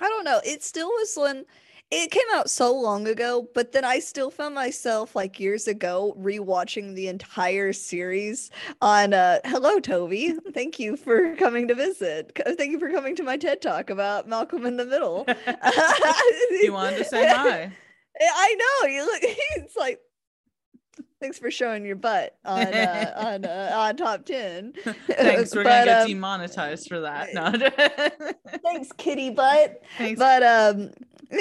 [0.00, 0.40] I don't know.
[0.44, 1.44] It still was when
[1.90, 6.16] it came out so long ago, but then I still found myself like years ago
[6.18, 10.34] rewatching the entire series on uh hello Toby.
[10.52, 12.32] Thank you for coming to visit.
[12.58, 15.26] Thank you for coming to my TED Talk about Malcolm in the Middle.
[16.62, 17.70] you wanted to say hi.
[18.20, 18.88] I know.
[18.88, 20.00] You look it's like
[21.24, 24.74] Thanks for showing your butt on uh, on uh, on top ten.
[25.08, 27.32] Thanks, we're but, gonna get um, demonetized for that.
[27.34, 27.50] No.
[28.62, 29.82] thanks, kitty butt.
[29.96, 30.18] Thanks.
[30.18, 30.90] But um,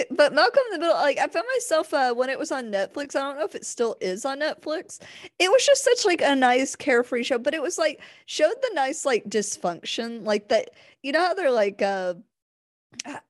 [0.10, 3.14] but Malcolm in the Middle, like I found myself uh, when it was on Netflix.
[3.14, 5.02] I don't know if it still is on Netflix.
[5.38, 8.72] It was just such like a nice carefree show, but it was like showed the
[8.76, 10.70] nice like dysfunction, like that.
[11.02, 12.14] You know how they're like uh,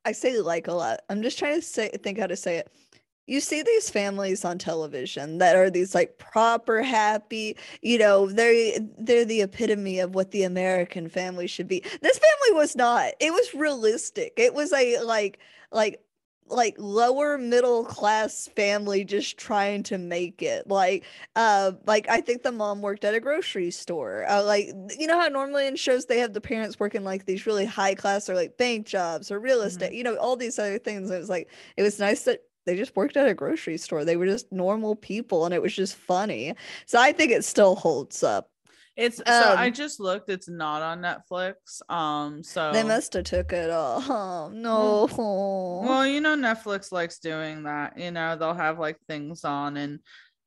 [0.06, 1.00] I say like a lot.
[1.10, 2.72] I'm just trying to say think how to say it
[3.28, 8.80] you see these families on television that are these like proper happy you know they're
[8.98, 11.84] they're the epitome of what the american family should be.
[12.02, 14.34] This family was not it was realistic.
[14.38, 15.40] It was a like
[15.72, 16.02] like
[16.50, 20.68] like lower middle class family just trying to make it.
[20.68, 21.06] Like
[21.36, 24.26] uh like i think the mom worked at a grocery store.
[24.28, 27.46] Uh, like you know how normally in shows they have the parents working like these
[27.46, 29.96] really high class or like bank jobs or real estate mm-hmm.
[29.96, 31.10] you know all these other things.
[31.10, 34.06] It was like it was nice that they just worked at a grocery store.
[34.06, 36.56] They were just normal people and it was just funny.
[36.86, 38.50] So I think it still holds up.
[38.96, 41.82] It's um, so I just looked, it's not on Netflix.
[41.90, 44.06] Um so they must have took it off.
[44.08, 45.08] Oh, no.
[45.18, 47.98] Well, you know, Netflix likes doing that.
[47.98, 50.00] You know, they'll have like things on and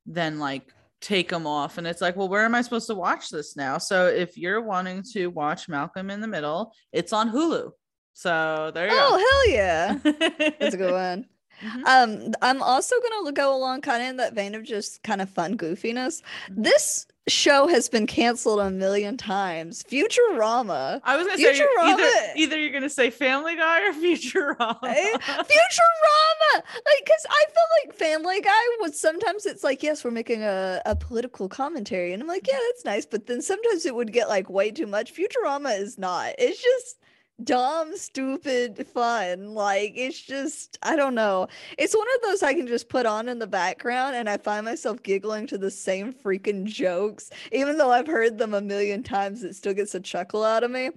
[0.07, 3.29] then like take them off and it's like well where am i supposed to watch
[3.29, 7.71] this now so if you're wanting to watch malcolm in the middle it's on hulu
[8.15, 9.99] so there you oh, go oh hell yeah
[10.59, 11.27] that's a good one
[11.63, 11.85] Mm-hmm.
[11.87, 15.31] Um, I'm also gonna go along kind of in that vein of just kind of
[15.31, 16.23] fun goofiness.
[16.51, 16.63] Mm-hmm.
[16.63, 19.83] This show has been canceled a million times.
[19.85, 21.01] Futurama.
[21.03, 21.97] I was gonna Futurama.
[21.97, 24.81] say either, either you're gonna say Family Guy or Futurama.
[24.81, 30.43] Futurama, like because I feel like Family Guy was sometimes it's like yes we're making
[30.43, 34.13] a, a political commentary and I'm like yeah that's nice but then sometimes it would
[34.13, 35.15] get like way too much.
[35.15, 36.35] Futurama is not.
[36.39, 36.99] It's just
[37.43, 39.55] dumb, stupid fun.
[39.55, 41.49] Like it's just, I don't know.
[41.79, 44.65] It's one of those I can just put on in the background and I find
[44.65, 47.31] myself giggling to the same freaking jokes.
[47.53, 50.71] Even though I've heard them a million times, it still gets a chuckle out of
[50.71, 50.91] me.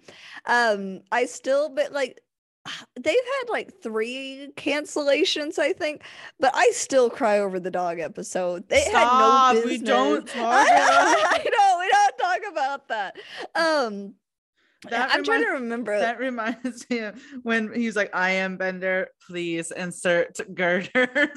[0.45, 2.21] Um, I still but like
[2.95, 6.04] they've had like three cancellations, I think,
[6.39, 8.67] but I still cry over the dog episode.
[8.69, 9.80] They Stop, had no business.
[9.80, 13.15] We don't talk I, I know we don't talk about that.
[13.56, 14.15] Um
[14.83, 15.99] that I'm reminds, trying to remember.
[15.99, 19.09] That reminds me of when he's like, "I am Bender.
[19.27, 20.89] Please insert girder."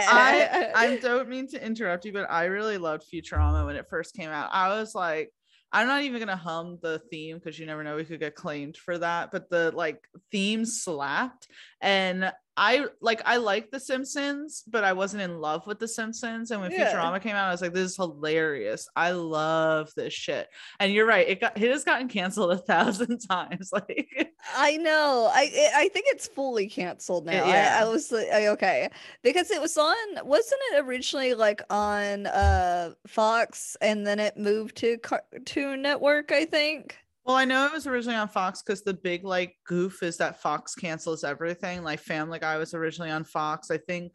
[0.00, 4.14] I I don't mean to interrupt you, but I really loved Futurama when it first
[4.14, 4.50] came out.
[4.52, 5.32] I was like,
[5.72, 8.76] I'm not even gonna hum the theme because you never know we could get claimed
[8.76, 9.30] for that.
[9.32, 11.48] But the like theme slapped,
[11.80, 12.32] and
[12.64, 16.52] I like I like The Simpsons, but I wasn't in love with The Simpsons.
[16.52, 16.94] And when yeah.
[16.94, 18.88] Futurama came out, I was like, "This is hilarious!
[18.94, 20.46] I love this shit."
[20.78, 23.70] And you're right; it got it has gotten canceled a thousand times.
[23.72, 25.28] Like, I know.
[25.32, 27.46] I I think it's fully canceled now.
[27.46, 27.78] Yeah.
[27.80, 28.90] I, I was like, okay,
[29.24, 29.96] because it was on.
[30.22, 36.30] Wasn't it originally like on uh Fox, and then it moved to Cartoon Network?
[36.30, 36.96] I think.
[37.24, 40.42] Well, I know it was originally on Fox because the big like goof is that
[40.42, 41.82] Fox cancels everything.
[41.84, 43.70] Like Family Guy was originally on Fox.
[43.70, 44.12] I think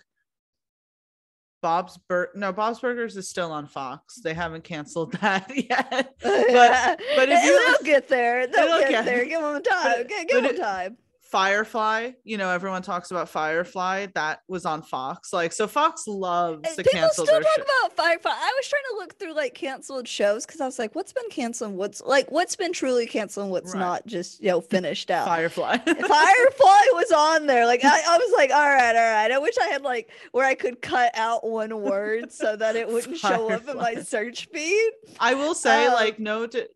[1.61, 4.19] Bob's Bur no Bob's Burgers is still on Fox.
[4.21, 6.15] They haven't canceled that yet.
[6.21, 9.25] but but if you- they'll get there, they'll get, get- there.
[9.25, 9.93] Give them time.
[9.97, 10.97] but- Give, them time.
[11.29, 14.07] Firefly, you know, everyone talks about Firefly.
[14.15, 15.31] That was on Fox.
[15.33, 17.65] Like, so Fox loves to People cancel still talk shit.
[17.65, 18.31] about Firefly.
[18.33, 21.29] I was trying to look through like canceled shows because I was like, what's been
[21.29, 21.73] canceled?
[21.75, 23.45] What's like what's been truly canceled?
[23.45, 23.79] and What's Right.
[23.79, 25.27] not just you know finished out?
[25.27, 25.77] Firefly.
[25.85, 27.65] Firefly was on there.
[27.65, 29.31] Like I, I was like, all right, all right.
[29.31, 32.87] I wish I had like where I could cut out one word so that it
[32.87, 34.91] wouldn't show up in my search feed.
[35.19, 36.67] I will say, Um, like, no, di-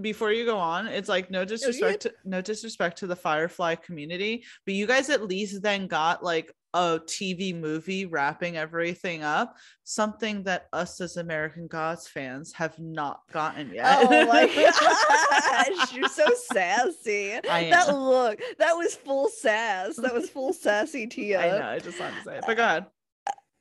[0.00, 4.44] before you go on, it's like no disrespect, to, no disrespect to the Firefly community,
[4.64, 10.42] but you guys at least then got like a TV movie wrapping everything up, something
[10.42, 13.98] that us as American Gods fans have not gotten yet.
[14.00, 14.46] Oh my
[15.78, 17.34] gosh, you're so sassy.
[17.48, 19.96] I That look, that was full sass.
[19.96, 21.40] That was full sassy Tia.
[21.40, 21.66] I know.
[21.68, 22.86] I just wanted to say it, but go ahead.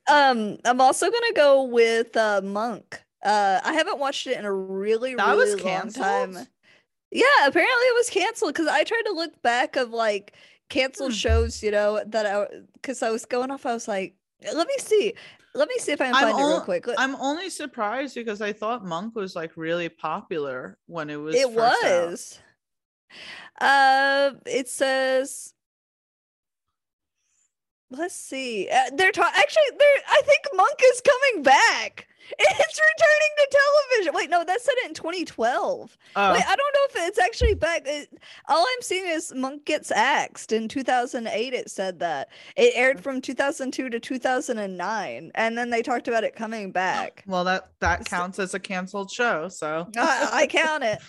[0.09, 2.99] Um, I'm also gonna go with uh Monk.
[3.23, 6.05] Uh, I haven't watched it in a really, That was really long canceled?
[6.05, 6.47] time.
[7.11, 10.33] Yeah, apparently it was canceled because I tried to look back of like
[10.69, 11.17] canceled Hmm.
[11.17, 13.65] shows, you know, that I because I was going off.
[13.65, 14.15] I was like,
[14.53, 15.13] let me see,
[15.53, 16.87] let me see if I can find it real quick.
[16.87, 21.35] Let- I'm only surprised because I thought Monk was like really popular when it was.
[21.35, 22.09] it first out.
[22.09, 22.39] was.
[23.61, 25.53] Uh, it says.
[27.95, 28.67] Let's see.
[28.69, 29.39] Uh, they're talking.
[29.39, 30.01] Actually, they're.
[30.09, 32.07] I think Monk is coming back.
[32.39, 33.57] It's returning to
[33.91, 34.13] television.
[34.15, 35.97] Wait, no, that said it in 2012.
[36.15, 37.83] Oh, Wait, I don't know if it's actually back.
[37.85, 38.09] It,
[38.47, 41.53] all I'm seeing is Monk gets axed in 2008.
[41.53, 46.35] It said that it aired from 2002 to 2009, and then they talked about it
[46.35, 47.23] coming back.
[47.27, 49.49] well, that that counts as a canceled show.
[49.49, 50.99] So I, I count it.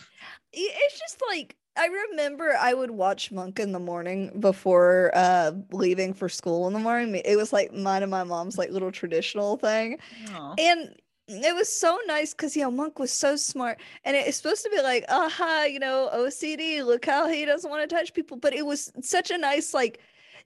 [0.53, 6.15] It's just like I remember I would watch Monk in the morning before uh leaving
[6.15, 7.21] for school in the morning.
[7.25, 9.99] It was like mine and my mom's like little traditional thing.
[10.31, 10.55] Aw.
[10.59, 10.95] And
[11.27, 14.71] it was so nice because you know Monk was so smart, and it's supposed to
[14.71, 16.85] be like, aha, you know, OCD.
[16.85, 20.01] Look how he doesn't want to touch people, but it was such a nice like.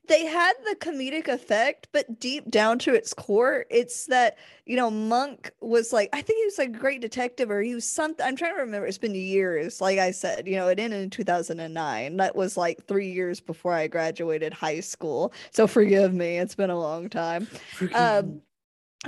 [0.06, 4.90] They had the comedic effect, but deep down to its core, it's that you know
[4.90, 8.24] Monk was like, I think he was like a great detective, or he was something.
[8.24, 8.86] I'm trying to remember.
[8.86, 12.16] It's been years, like I said, you know, it ended in 2009.
[12.16, 15.32] That was like three years before I graduated high school.
[15.50, 17.48] So forgive me, it's been a long time
[17.94, 18.40] um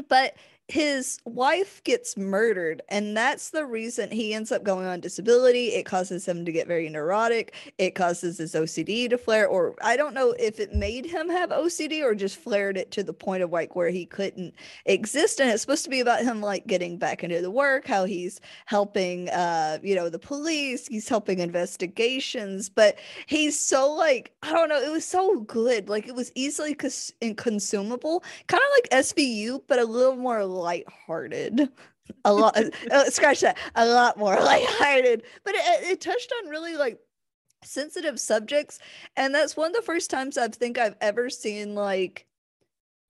[0.09, 0.35] but
[0.71, 5.69] his wife gets murdered and that's the reason he ends up going on disability.
[5.69, 7.55] It causes him to get very neurotic.
[7.79, 11.51] It causes his ocd to flare or i don't know if it made him have
[11.51, 14.55] ocd or just flared it to the point of like where he couldn't
[14.87, 15.41] exist.
[15.41, 18.41] And it's supposed to be about him like getting back into the work how he's
[18.67, 22.69] helping uh you know the police he's helping investigations.
[22.69, 25.89] But he's so like i don't know it was so good.
[25.89, 31.69] Like it was easily cons- consumable kind of like SVU, but a little more lighthearted.
[32.25, 32.57] A lot,
[32.91, 35.23] uh, scratch that, a lot more lighthearted.
[35.45, 36.99] But it, it touched on really like
[37.63, 38.79] sensitive subjects,
[39.17, 42.27] and that's one of the first times I think I've ever seen like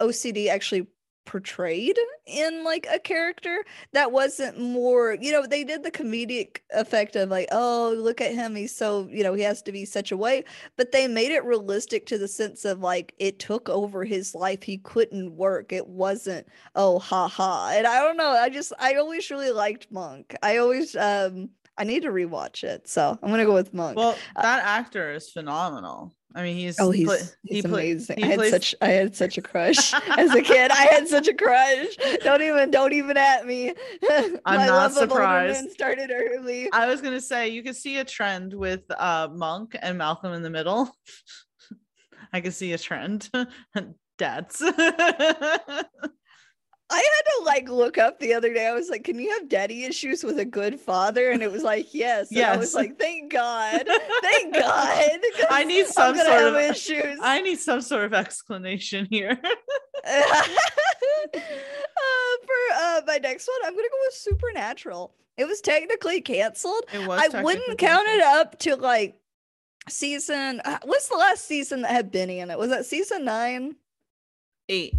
[0.00, 0.86] OCD actually
[1.24, 7.14] portrayed in like a character that wasn't more you know they did the comedic effect
[7.14, 10.10] of like oh look at him he's so you know he has to be such
[10.12, 10.42] a way
[10.76, 14.62] but they made it realistic to the sense of like it took over his life
[14.62, 18.94] he couldn't work it wasn't oh ha ha and i don't know i just i
[18.94, 21.48] always really liked monk i always um
[21.78, 25.30] i need to rewatch it so i'm gonna go with monk well, that actor is
[25.30, 26.14] phenomenal.
[26.34, 28.18] I mean, he's Oh, pla- he's, he he's amazing.
[28.18, 30.70] he I had plays- such I had such a crush as a kid.
[30.70, 31.96] I had such a crush.
[32.22, 33.72] Don't even don't even at me.
[34.08, 35.70] My not love of older surprised.
[35.72, 36.68] started early.
[36.72, 40.42] I was gonna say you could see a trend with uh Monk and Malcolm in
[40.42, 40.90] the Middle.
[42.32, 43.28] I could see a trend.
[44.18, 44.62] Dads.
[46.90, 48.66] I had to like look up the other day.
[48.66, 51.62] I was like, "Can you have daddy issues with a good father?" And it was
[51.62, 53.86] like, "Yes." And I was like, "Thank God,
[54.22, 55.20] thank God."
[55.50, 57.18] I need some sort of- issues.
[57.22, 59.38] I need some sort of explanation here.
[60.04, 60.42] uh,
[62.44, 65.14] for uh, my next one, I'm gonna go with Supernatural.
[65.36, 66.84] It was technically canceled.
[66.92, 69.16] It was I wouldn't count it up to like
[69.88, 70.60] season.
[70.64, 72.58] uh, What's the last season that had Benny in it?
[72.58, 73.76] Was that season nine?
[74.68, 74.94] eight.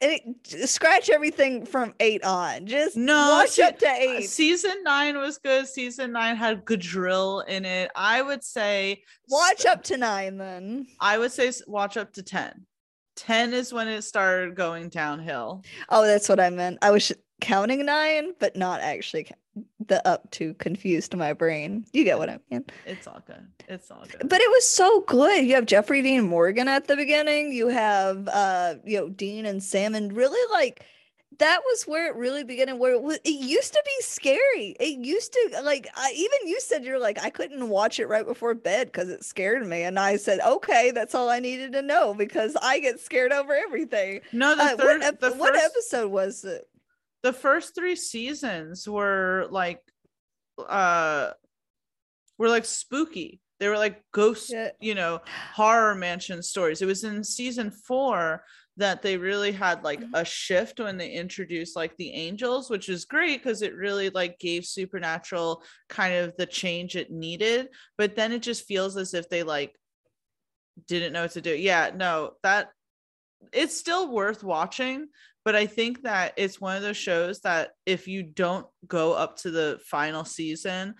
[0.00, 2.66] And it, scratch everything from eight on.
[2.66, 4.28] Just No, watch see- up to Uh, eight.
[4.28, 5.66] Season nine was good.
[5.66, 7.90] Season nine had Gadreel in it.
[7.96, 10.86] I would say Watch up to nine then.
[11.00, 12.66] I would say watch up to 10.
[13.16, 15.62] 10 is when it started going downhill.
[15.88, 16.78] Oh, that's what I meant.
[16.82, 19.28] I was counting nine, but not actually.
[19.88, 21.84] The up to confused my brain.
[21.92, 22.64] You get what I mean?
[22.86, 23.46] It's all good.
[23.68, 24.28] It's all good.
[24.28, 25.44] But it was so good.
[25.44, 27.52] You have Jeffrey Dean Morgan at the beginning.
[27.52, 30.84] You have uh, you know, Dean and Sam, and really like
[31.38, 35.04] that was where it really began where it, was, it used to be scary it
[35.04, 38.54] used to like I, even you said you're like i couldn't watch it right before
[38.54, 42.14] bed because it scared me and i said okay that's all i needed to know
[42.14, 46.10] because i get scared over everything no the uh, third what, the what first, episode
[46.10, 46.68] was it
[47.24, 49.80] the first three seasons were like
[50.68, 51.30] uh
[52.38, 54.68] were like spooky they were like ghost yeah.
[54.78, 55.18] you know
[55.54, 58.44] horror mansion stories it was in season four
[58.76, 60.14] that they really had like mm-hmm.
[60.14, 64.38] a shift when they introduced like the angels which is great because it really like
[64.38, 69.28] gave supernatural kind of the change it needed but then it just feels as if
[69.30, 69.74] they like
[70.88, 72.68] didn't know what to do yeah no that
[73.52, 75.06] it's still worth watching
[75.44, 79.36] but i think that it's one of those shows that if you don't go up
[79.36, 80.94] to the final season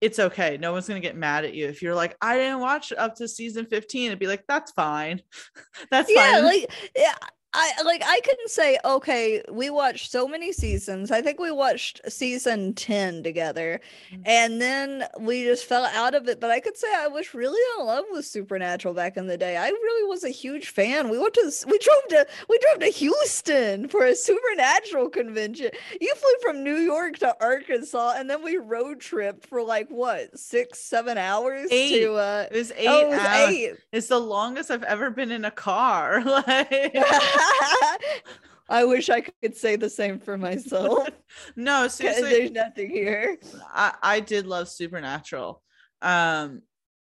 [0.00, 0.56] it's okay.
[0.56, 3.28] No one's gonna get mad at you if you're like, I didn't watch up to
[3.28, 4.06] season 15.
[4.06, 5.20] It'd be like, that's fine.
[5.90, 6.44] that's yeah, fine.
[6.44, 7.14] Like, yeah,
[7.52, 11.10] I like I couldn't say okay, we watched so many seasons.
[11.10, 13.80] I think we watched season 10 together
[14.12, 14.22] mm-hmm.
[14.24, 17.60] and then we just fell out of it, but I could say I was really
[17.78, 19.56] in love with Supernatural back in the day.
[19.56, 21.08] I really was a huge fan.
[21.08, 25.70] We went to we drove to we drove to Houston for a Supernatural convention.
[26.00, 30.38] You flew from New York to Arkansas and then we road tripped for like what,
[30.38, 32.00] 6 7 hours eight.
[32.00, 33.48] to uh It was 8 oh, it was hours.
[33.50, 33.72] Eight.
[33.90, 36.22] It's the longest I've ever been in a car.
[36.30, 36.94] like
[38.68, 41.08] I wish I could say the same for myself.
[41.56, 43.36] no, seriously, there's nothing here.
[43.68, 45.60] I I did love Supernatural.
[46.00, 46.62] Um,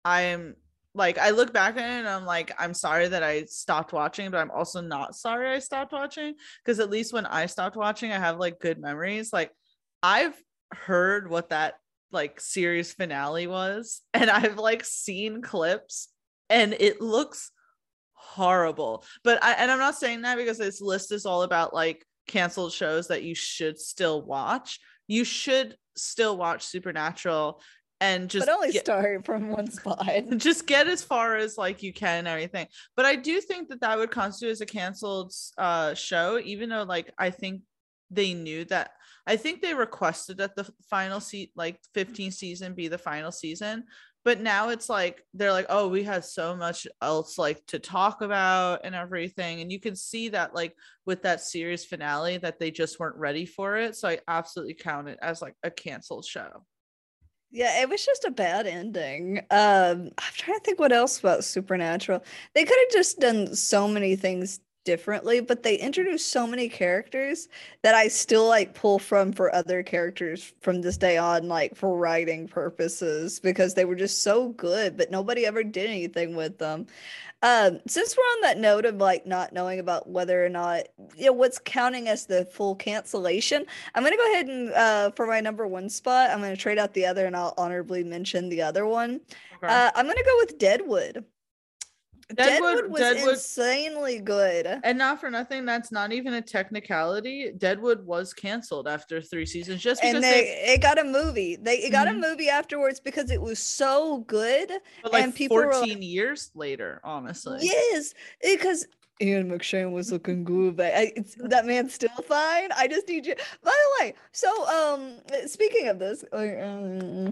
[0.06, 0.56] I am
[0.94, 4.32] like I look back at it and I'm like I'm sorry that I stopped watching,
[4.32, 8.12] but I'm also not sorry I stopped watching because at least when I stopped watching,
[8.12, 9.34] I have like good memories.
[9.34, 9.52] Like
[10.02, 10.36] I've
[10.74, 11.76] heard what that
[12.12, 16.10] like series finale was, and I've like seen clips,
[16.50, 17.52] and it looks
[18.22, 19.04] horrible.
[19.24, 22.72] But I and I'm not saying that because this list is all about like canceled
[22.72, 24.80] shows that you should still watch.
[25.08, 27.62] You should still watch Supernatural
[28.00, 30.10] and just but only get, start from one spot.
[30.38, 32.66] Just get as far as like you can and everything.
[32.96, 36.84] But I do think that that would constitute as a canceled uh show, even though
[36.84, 37.62] like I think
[38.10, 38.92] they knew that.
[39.28, 43.84] I think they requested that the final seat like 15 season be the final season,
[44.24, 48.22] but now it's like they're like oh we had so much else like to talk
[48.22, 52.72] about and everything and you can see that like with that series finale that they
[52.72, 56.64] just weren't ready for it so i absolutely count it as like a canceled show
[57.54, 59.40] yeah, it was just a bad ending.
[59.52, 62.24] Um, I'm trying to think what else about Supernatural.
[62.56, 67.48] They could have just done so many things differently, but they introduced so many characters
[67.84, 71.98] that I still like pull from for other characters from this day on, like for
[71.98, 76.88] writing purposes, because they were just so good, but nobody ever did anything with them.
[77.44, 80.84] Um, since we're on that note of like not knowing about whether or not
[81.18, 83.66] you know what's counting as the full cancellation,
[83.96, 86.94] I'm gonna go ahead and uh for my number one spot, I'm gonna trade out
[86.94, 89.22] the other and I'll honorably mention the other one.
[89.56, 89.74] Okay.
[89.74, 91.26] Uh, I'm gonna go with Deadwood.
[92.36, 94.80] Deadwood, Deadwood was Deadwood, insanely good.
[94.84, 97.52] And not for nothing, that's not even a technicality.
[97.58, 100.30] Deadwood was canceled after three seasons just because and they,
[100.66, 101.56] they it got a movie.
[101.56, 102.24] They it got mm-hmm.
[102.24, 104.72] a movie afterwards because it was so good.
[105.04, 107.60] But like and people 14 were, years later, honestly.
[107.62, 108.88] Yes, because
[109.22, 112.70] Ian McShane was looking good, but I, that man's still fine.
[112.76, 113.36] I just need you.
[113.64, 117.32] By the way, so um, speaking of this, um,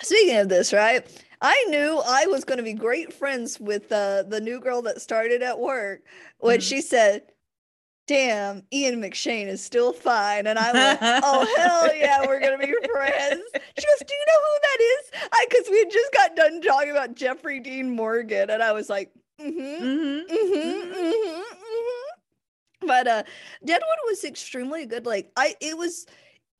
[0.00, 1.06] speaking of this, right?
[1.44, 5.02] I knew I was going to be great friends with uh, the new girl that
[5.02, 6.00] started at work
[6.38, 6.62] when mm-hmm.
[6.62, 7.24] she said,
[8.06, 10.46] Damn, Ian McShane is still fine.
[10.46, 13.42] And I went, Oh, hell yeah, we're going to be friends.
[13.52, 15.28] She goes, Do you know who that is?
[15.34, 18.48] I, because we had just got done talking about Jeffrey Dean Morgan.
[18.48, 22.86] And I was like, Mm hmm, mm hmm, mm hmm, mm hmm.
[22.86, 23.22] But uh,
[23.62, 25.04] Deadwood was extremely good.
[25.04, 26.06] Like, I, it was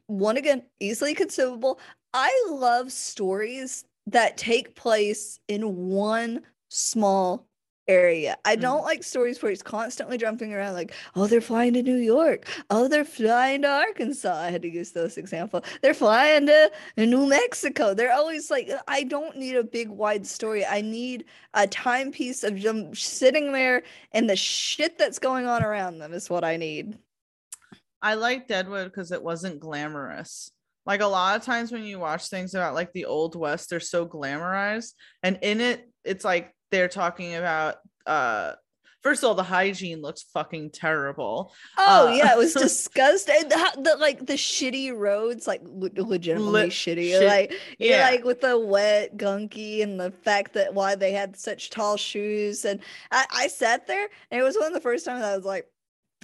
[0.08, 1.80] one again, easily consumable.
[2.12, 7.46] I love stories that take place in one small
[7.86, 8.36] area.
[8.44, 8.84] I don't mm.
[8.84, 12.46] like stories where it's constantly jumping around like, oh, they're flying to New York.
[12.70, 14.34] Oh, they're flying to Arkansas.
[14.34, 15.62] I had to use those example.
[15.82, 17.94] They're flying to New Mexico.
[17.94, 20.64] They're always like, I don't need a big wide story.
[20.64, 23.82] I need a timepiece of them sitting there
[24.12, 26.98] and the shit that's going on around them is what I need.
[28.00, 30.50] I like Deadwood because it wasn't glamorous
[30.86, 33.80] like a lot of times when you watch things about like the old west they're
[33.80, 37.76] so glamorized and in it it's like they're talking about
[38.06, 38.52] uh
[39.02, 41.52] first of all, the hygiene looks fucking terrible.
[41.76, 43.34] Oh Uh, yeah, it was disgusting.
[43.50, 47.10] The, the like the shitty roads, like le- legitimately Lit- shitty.
[47.10, 47.26] shit.
[47.26, 48.10] Like yeah, Yeah.
[48.10, 52.64] like with the wet, gunky, and the fact that why they had such tall shoes.
[52.64, 52.80] And
[53.10, 55.66] I, I sat there, and it was one of the first times I was like,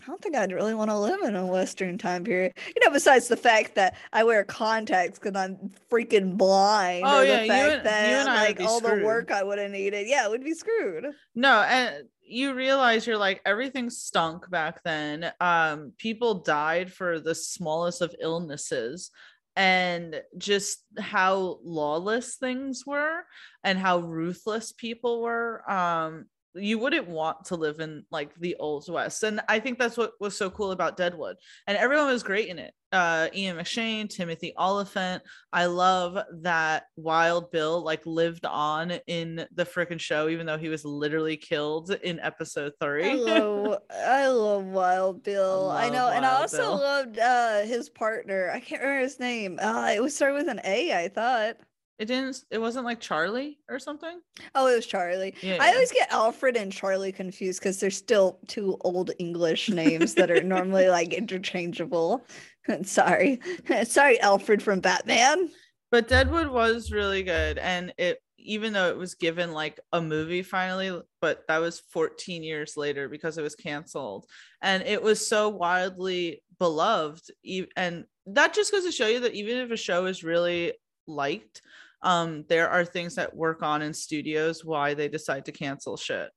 [0.02, 2.54] I don't think I'd really want to live in a Western time period.
[2.66, 7.04] You know, besides the fact that I wear contacts because I'm freaking blind.
[7.06, 9.70] Oh, or yeah, the fact and- you that like all the work I would have
[9.70, 10.06] needed.
[10.06, 11.06] Yeah, it would be screwed.
[11.34, 15.32] No, and you realize you're like everything stunk back then.
[15.40, 19.10] Um, people died for the smallest of illnesses,
[19.56, 23.24] and just how lawless things were,
[23.64, 25.68] and how ruthless people were.
[25.70, 29.96] Um, you wouldn't want to live in like the old west, and I think that's
[29.96, 31.36] what was so cool about Deadwood,
[31.66, 32.72] and everyone was great in it.
[32.92, 35.22] Uh, Ian McShane, Timothy Olyphant.
[35.52, 40.68] I love that Wild Bill like lived on in the freaking show, even though he
[40.68, 43.10] was literally killed in episode three.
[43.10, 45.70] I love, I love Wild Bill.
[45.70, 46.80] I, love know, and I also Bill.
[46.80, 48.50] loved uh his partner.
[48.52, 49.58] I can't remember his name.
[49.62, 50.92] Uh, it was started with an A.
[50.92, 51.56] I thought.
[52.00, 52.44] It didn't.
[52.50, 54.20] It wasn't like Charlie or something.
[54.54, 55.34] Oh, it was Charlie.
[55.42, 55.58] Yeah.
[55.60, 60.30] I always get Alfred and Charlie confused because they're still two old English names that
[60.30, 62.24] are normally like interchangeable.
[62.84, 63.40] Sorry,
[63.84, 65.50] sorry, Alfred from Batman.
[65.90, 70.42] but Deadwood was really good, and it even though it was given like a movie
[70.42, 74.26] finally, but that was 14 years later because it was canceled,
[74.62, 77.30] and it was so widely beloved,
[77.76, 80.74] and that just goes to show you that even if a show is really
[81.08, 81.62] liked,
[82.02, 86.30] um, there are things that work on in studios why they decide to cancel shit.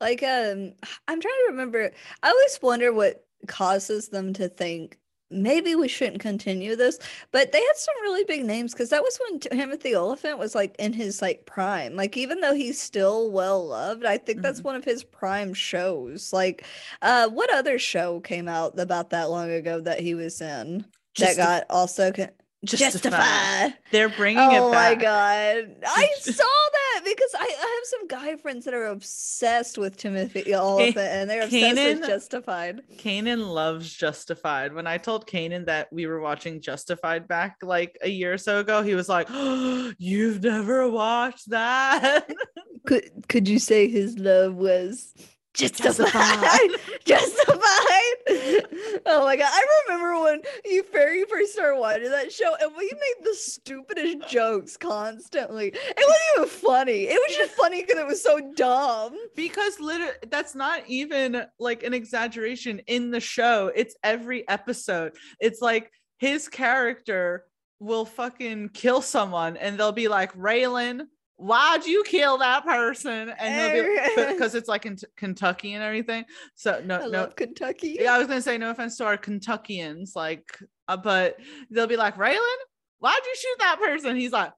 [0.00, 0.72] Like, um,
[1.08, 1.90] I'm trying to remember.
[2.22, 4.98] I always wonder what causes them to think
[5.30, 6.98] maybe we shouldn't continue this.
[7.32, 10.74] But they had some really big names because that was when Timothy Olyphant was like
[10.78, 11.96] in his like prime.
[11.96, 14.64] Like, even though he's still well loved, I think that's Mhm.
[14.64, 16.32] one of his prime shows.
[16.32, 16.64] Like,
[17.02, 20.86] uh, what other show came out about that long ago that he was in
[21.18, 22.30] that Justif- got also con-
[22.64, 23.12] Justified.
[23.12, 23.74] justified?
[23.92, 24.96] They're bringing Oh it back.
[24.96, 25.76] Oh my god.
[25.86, 30.54] I saw that because I, I have some guy friends that are obsessed with Timothy
[30.54, 32.80] Olyphant and they're obsessed Kanan- with Justified.
[32.96, 34.74] Kanan loves Justified.
[34.74, 38.58] When I told Kanan that we were watching Justified back like a year or so
[38.58, 42.28] ago, he was like, oh, "You've never watched that?"
[42.86, 45.12] Could could you say his love was
[45.54, 45.94] justified?
[45.94, 46.70] Justified.
[47.04, 49.02] justified.
[49.06, 49.50] oh my god.
[49.50, 54.28] I remember when you very first started watching that show and we made the stupidest
[54.28, 55.68] jokes constantly.
[55.68, 57.02] It wasn't even funny.
[57.04, 59.16] It was just funny because it was so dumb.
[59.34, 63.72] because literally, that's not even like an exaggeration in the show.
[63.74, 65.12] It's every episode.
[65.40, 67.44] It's like his character
[67.80, 71.06] will fucking kill someone, and they'll be like, "Raylan."
[71.38, 73.30] Why'd you kill that person?
[73.30, 73.88] And
[74.28, 76.24] because it's like in T- Kentucky and everything.
[76.56, 77.96] So no, I no, love Kentucky.
[78.00, 80.58] Yeah, I was gonna say no offense to our Kentuckians, like,
[80.88, 81.36] uh, but
[81.70, 82.56] they'll be like, Raylan,
[82.98, 84.16] why'd you shoot that person?
[84.16, 84.52] He's like,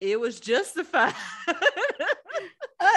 [0.00, 1.14] it was justified.
[2.78, 2.88] Uh,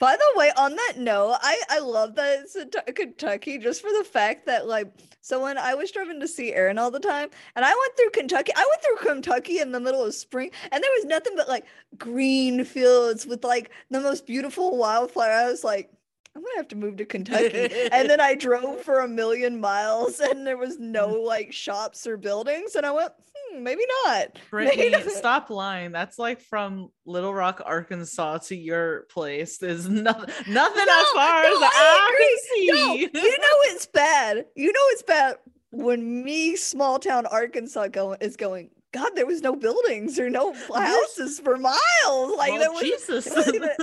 [0.00, 3.90] by the way, on that note, I I love that it's T- Kentucky just for
[3.96, 7.28] the fact that like so when I was driving to see Aaron all the time,
[7.54, 10.82] and I went through Kentucky, I went through Kentucky in the middle of spring, and
[10.82, 11.66] there was nothing but like
[11.98, 15.30] green fields with like the most beautiful wildflower.
[15.30, 15.92] I was like.
[16.36, 17.68] I'm gonna have to move to Kentucky.
[17.92, 22.16] and then I drove for a million miles and there was no like shops or
[22.16, 22.76] buildings.
[22.76, 23.12] And I went,
[23.52, 24.38] hmm, maybe not.
[24.48, 25.90] Brittany, Maybe- stop lying.
[25.90, 29.58] That's like from Little Rock, Arkansas to your place.
[29.58, 32.36] There's nothing, nothing No, as far no, as I I
[32.68, 33.00] No, see.
[33.00, 34.46] you know it's bad.
[34.54, 35.36] You know it's bad
[35.72, 38.70] when me, small town Arkansas, going is going.
[38.92, 42.36] God, there was no buildings or no houses for miles.
[42.36, 42.80] Like Well, there was.
[42.82, 43.26] Jesus.
[43.48, 43.68] even-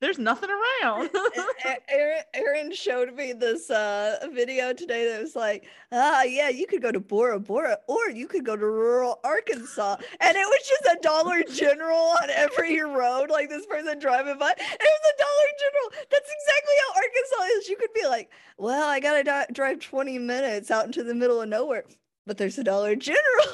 [0.00, 1.10] There's nothing around.
[2.34, 6.92] Aaron showed me this uh, video today that was like, ah, yeah, you could go
[6.92, 9.96] to Bora Bora or you could go to rural Arkansas.
[10.20, 14.50] And it was just a Dollar General on every road, like this person driving by.
[14.50, 16.06] And it was a Dollar General.
[16.10, 17.68] That's exactly how Arkansas is.
[17.68, 21.14] You could be like, well, I got to di- drive 20 minutes out into the
[21.14, 21.84] middle of nowhere,
[22.26, 23.46] but there's a Dollar General.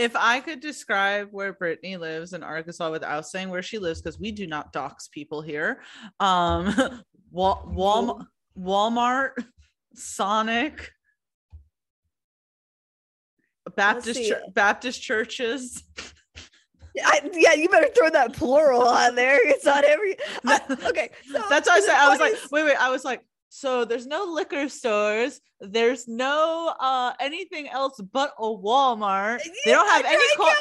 [0.00, 4.18] if I could describe where Brittany lives in Arkansas without saying where she lives, because
[4.18, 5.80] we do not dox people here,
[6.20, 8.26] um, Wal- Walmart,
[8.58, 9.44] Walmart,
[9.94, 10.90] Sonic,
[13.76, 15.82] Baptist chur- Baptist churches.
[17.04, 19.38] I, yeah, you better throw that plural on there.
[19.46, 20.16] It's not every.
[20.46, 21.94] I- okay, so That's what I said.
[21.94, 22.76] I was like, wait, wait.
[22.80, 23.22] I was like,
[23.56, 25.40] so there's no liquor stores.
[25.62, 29.40] There's no uh anything else but a Walmart.
[29.64, 30.36] They don't have any.
[30.36, 30.52] Co-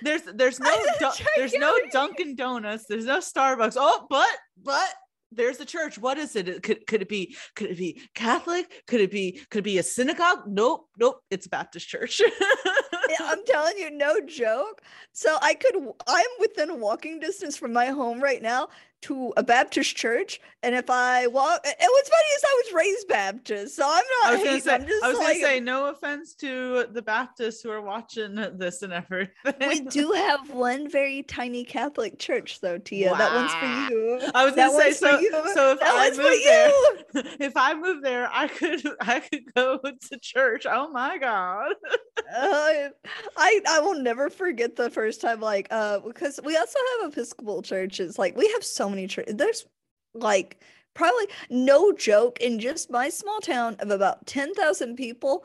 [0.00, 2.86] there's there's no I said du- there's no Dunkin' Donuts.
[2.88, 3.74] There's no Starbucks.
[3.76, 4.30] Oh, but
[4.64, 4.88] but
[5.30, 5.98] there's the church.
[5.98, 6.62] What is it?
[6.62, 8.82] Could could it be could it be Catholic?
[8.86, 10.44] Could it be could it be a synagogue?
[10.46, 11.20] Nope, nope.
[11.30, 12.22] It's a Baptist church.
[13.20, 14.80] I'm telling you, no joke.
[15.12, 15.74] So I could,
[16.06, 18.68] I'm within walking distance from my home right now
[19.02, 23.08] to a Baptist church, and if I walk, and what's funny is I was raised
[23.08, 24.26] Baptist, so I'm not.
[24.26, 27.70] I was say, just I was like, gonna say, no offense to the Baptists who
[27.70, 29.54] are watching this and everything.
[29.60, 33.14] we do have one very tiny Catholic church, though, Tia.
[33.16, 34.20] That one's for you.
[34.34, 35.20] I was gonna say so.
[35.54, 36.98] So if That I one's for move you.
[37.22, 39.78] there, if I move there, I could I could go
[40.10, 40.66] to church.
[40.68, 41.72] Oh my god.
[42.18, 42.88] Uh,
[43.36, 47.62] I I will never forget the first time like uh because we also have Episcopal
[47.62, 49.66] churches like we have so many churches there's
[50.14, 50.60] like
[50.94, 55.44] probably no joke in just my small town of about 10,000 people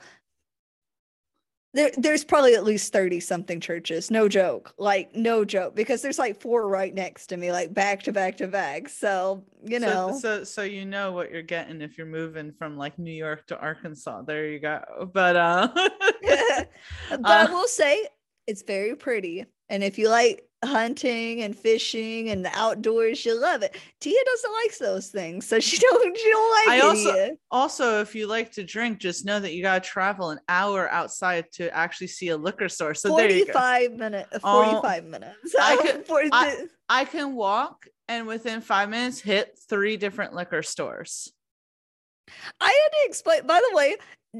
[1.73, 6.19] there there's probably at least 30 something churches no joke like no joke because there's
[6.19, 10.11] like four right next to me like back to back to back so you know
[10.11, 13.59] So, so you know what you're getting if you're moving from like New York to
[13.59, 14.21] Arkansas.
[14.23, 15.09] There you go.
[15.13, 15.67] But uh
[17.09, 18.07] but I Uh, will say
[18.47, 19.45] it's very pretty.
[19.69, 23.75] And if you like hunting and fishing and the outdoors, you'll love it.
[24.01, 28.01] Tia doesn't like those things, so she don't she don't like I it also- also
[28.01, 31.73] if you like to drink, just know that you gotta travel an hour outside to
[31.75, 32.93] actually see a liquor store.
[32.93, 33.53] So there you go.
[33.53, 35.55] 45 minutes Oh, uh, um, 45 minutes.
[35.59, 40.33] I could- for I- the- I can walk and within five minutes hit three different
[40.33, 41.31] liquor stores.
[42.59, 43.95] I had to explain by the way,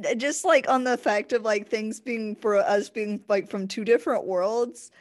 [0.10, 3.68] uh, just like on the fact of like things being for us being like from
[3.68, 4.92] two different worlds.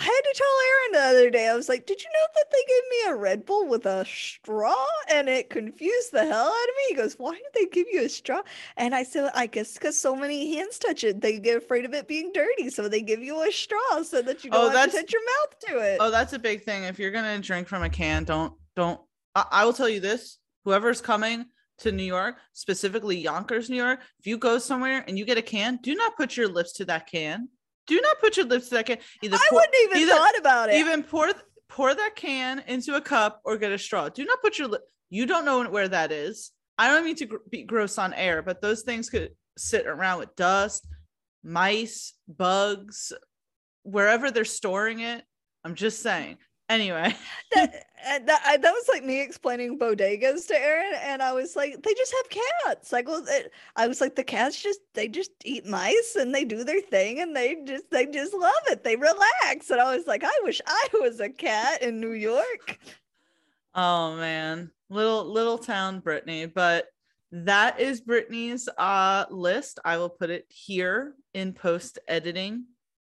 [0.00, 1.46] I had to tell Aaron the other day.
[1.46, 4.06] I was like, "Did you know that they gave me a Red Bull with a
[4.06, 6.82] straw?" And it confused the hell out of me.
[6.88, 8.42] He goes, "Why did they give you a straw?"
[8.78, 11.92] And I said, "I guess because so many hands touch it, they get afraid of
[11.92, 14.90] it being dirty, so they give you a straw so that you Oh, don't have
[14.90, 16.84] to touch your mouth to it." Oh, that's a big thing.
[16.84, 19.00] If you're gonna drink from a can, don't don't.
[19.34, 21.44] I, I will tell you this: whoever's coming
[21.80, 25.42] to New York, specifically Yonkers, New York, if you go somewhere and you get a
[25.42, 27.48] can, do not put your lips to that can.
[27.90, 28.98] Do not put your lips to that can.
[29.22, 30.76] Either I pour, wouldn't even either- thought about it.
[30.76, 31.28] even pour
[31.68, 34.08] pour that can into a cup or get a straw.
[34.08, 34.82] Do not put your lip.
[35.08, 36.52] You don't know where that is.
[36.78, 40.20] I don't mean to gr- be gross on air, but those things could sit around
[40.20, 40.86] with dust,
[41.44, 43.12] mice, bugs,
[43.82, 45.24] wherever they're storing it.
[45.64, 46.38] I'm just saying.
[46.70, 47.12] Anyway,
[47.54, 47.84] that,
[48.26, 51.94] that, I, that was like me explaining bodegas to Aaron, and I was like, they
[51.94, 52.92] just have cats.
[52.92, 56.44] Like, well, it, I was like, the cats just they just eat mice and they
[56.44, 58.84] do their thing, and they just they just love it.
[58.84, 62.78] They relax, and I was like, I wish I was a cat in New York.
[63.74, 66.86] oh man, little little town Brittany, but
[67.32, 69.80] that is Brittany's uh list.
[69.84, 72.66] I will put it here in post editing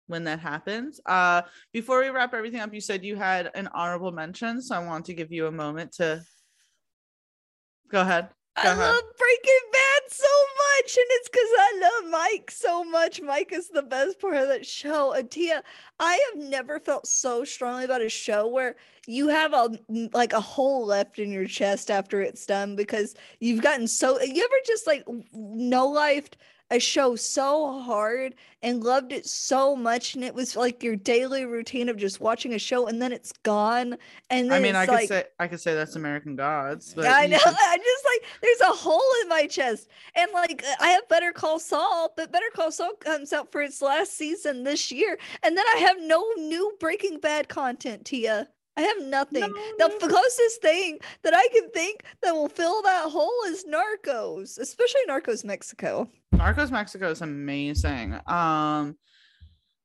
[0.07, 0.99] when that happens.
[1.05, 1.41] Uh
[1.71, 5.05] before we wrap everything up, you said you had an honorable mention, so I want
[5.05, 6.23] to give you a moment to
[7.89, 8.29] go ahead.
[8.61, 8.77] Go I ahead.
[8.77, 10.27] love Breaking Bad so
[10.77, 13.21] much, and it's because I love Mike so much.
[13.21, 15.13] Mike is the best part of that show.
[15.13, 15.63] And Tia,
[15.99, 18.75] I have never felt so strongly about a show where
[19.07, 19.71] you have a
[20.13, 24.21] like a hole left in your chest after it's done because you've gotten so.
[24.21, 26.33] You ever just like no lifed
[26.73, 31.45] a show so hard and loved it so much, and it was like your daily
[31.45, 33.97] routine of just watching a show, and then it's gone,
[34.29, 35.07] and then I mean, I could like.
[35.09, 37.37] say I could say that's American Gods, but Yeah, I know.
[37.37, 41.31] should- I just like there's a hole in my chest, and like I have Better
[41.31, 45.55] Call Saul, but Better Call Saul comes out for its last season this year, and
[45.57, 48.47] then I have no new Breaking Bad content, Tia.
[48.75, 49.41] I have nothing.
[49.77, 54.57] No, the closest thing that I can think that will fill that hole is Narcos,
[54.57, 56.09] especially Narcos Mexico.
[56.33, 58.13] Narcos Mexico is amazing.
[58.25, 58.97] Um,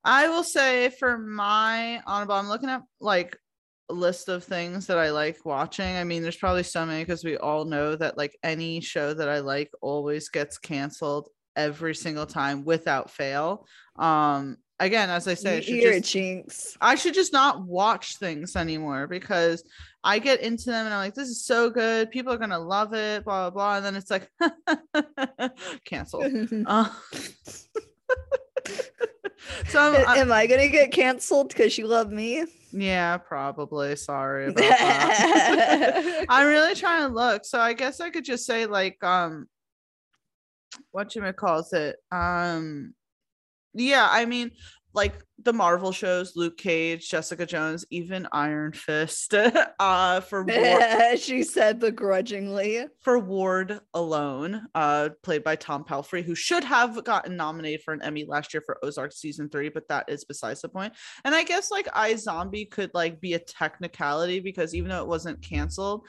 [0.05, 3.36] I will say for my honorable, I'm looking at like
[3.91, 5.97] a list of things that I like watching.
[5.97, 9.28] I mean, there's probably so many because we all know that like any show that
[9.28, 13.66] I like always gets canceled every single time without fail.
[13.97, 16.76] Um, again, as I say, should just jinx.
[16.81, 19.62] I should just not watch things anymore because
[20.05, 22.11] I get into them and I'm like, this is so good.
[22.11, 23.76] People are gonna love it, blah blah blah.
[23.76, 24.31] And then it's like
[25.85, 26.33] canceled.
[26.66, 26.89] Uh,
[29.68, 32.45] so I'm- I- Am I gonna get canceled because you love me?
[32.72, 33.97] yeah, probably.
[33.97, 34.53] Sorry.
[34.59, 37.45] I'm really trying to look.
[37.45, 39.49] So I guess I could just say like um
[40.91, 41.97] what you calls it.
[42.12, 42.95] Um
[43.79, 44.53] yeah, I mean
[44.95, 49.33] like the Marvel shows, Luke Cage, Jessica Jones, even Iron Fist,
[49.79, 52.85] uh, for Ward, she said begrudgingly.
[53.01, 58.03] for Ward alone, uh, played by Tom Pelphrey, who should have gotten nominated for an
[58.03, 60.93] Emmy last year for Ozark season three, but that is besides the point.
[61.24, 65.43] And I guess like iZombie could like be a technicality because even though it wasn't
[65.43, 66.07] canceled,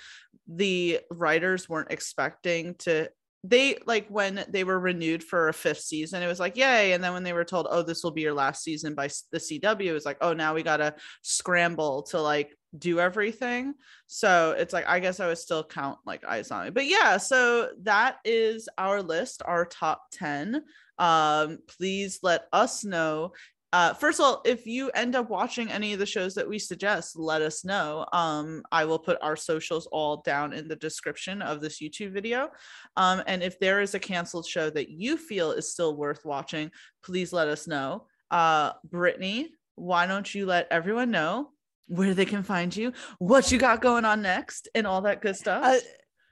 [0.47, 3.09] the writers weren't expecting to
[3.43, 7.01] they like when they were renewed for a fifth season it was like yay and
[7.01, 9.81] then when they were told oh this will be your last season by the cw
[9.81, 13.73] it was like oh now we gotta scramble to like do everything.
[14.07, 18.17] So it's like i guess i would still count like it but yeah so that
[18.25, 20.63] is our list our top 10
[20.97, 23.31] um please let us know
[23.73, 26.57] uh first of all if you end up watching any of the shows that we
[26.59, 28.05] suggest let us know.
[28.13, 32.49] Um i will put our socials all down in the description of this youtube video.
[32.97, 36.71] Um and if there is a canceled show that you feel is still worth watching
[37.03, 38.07] please let us know.
[38.31, 41.51] Uh brittany why don't you let everyone know
[41.87, 45.35] where they can find you what you got going on next and all that good
[45.35, 45.61] stuff?
[45.65, 45.79] I,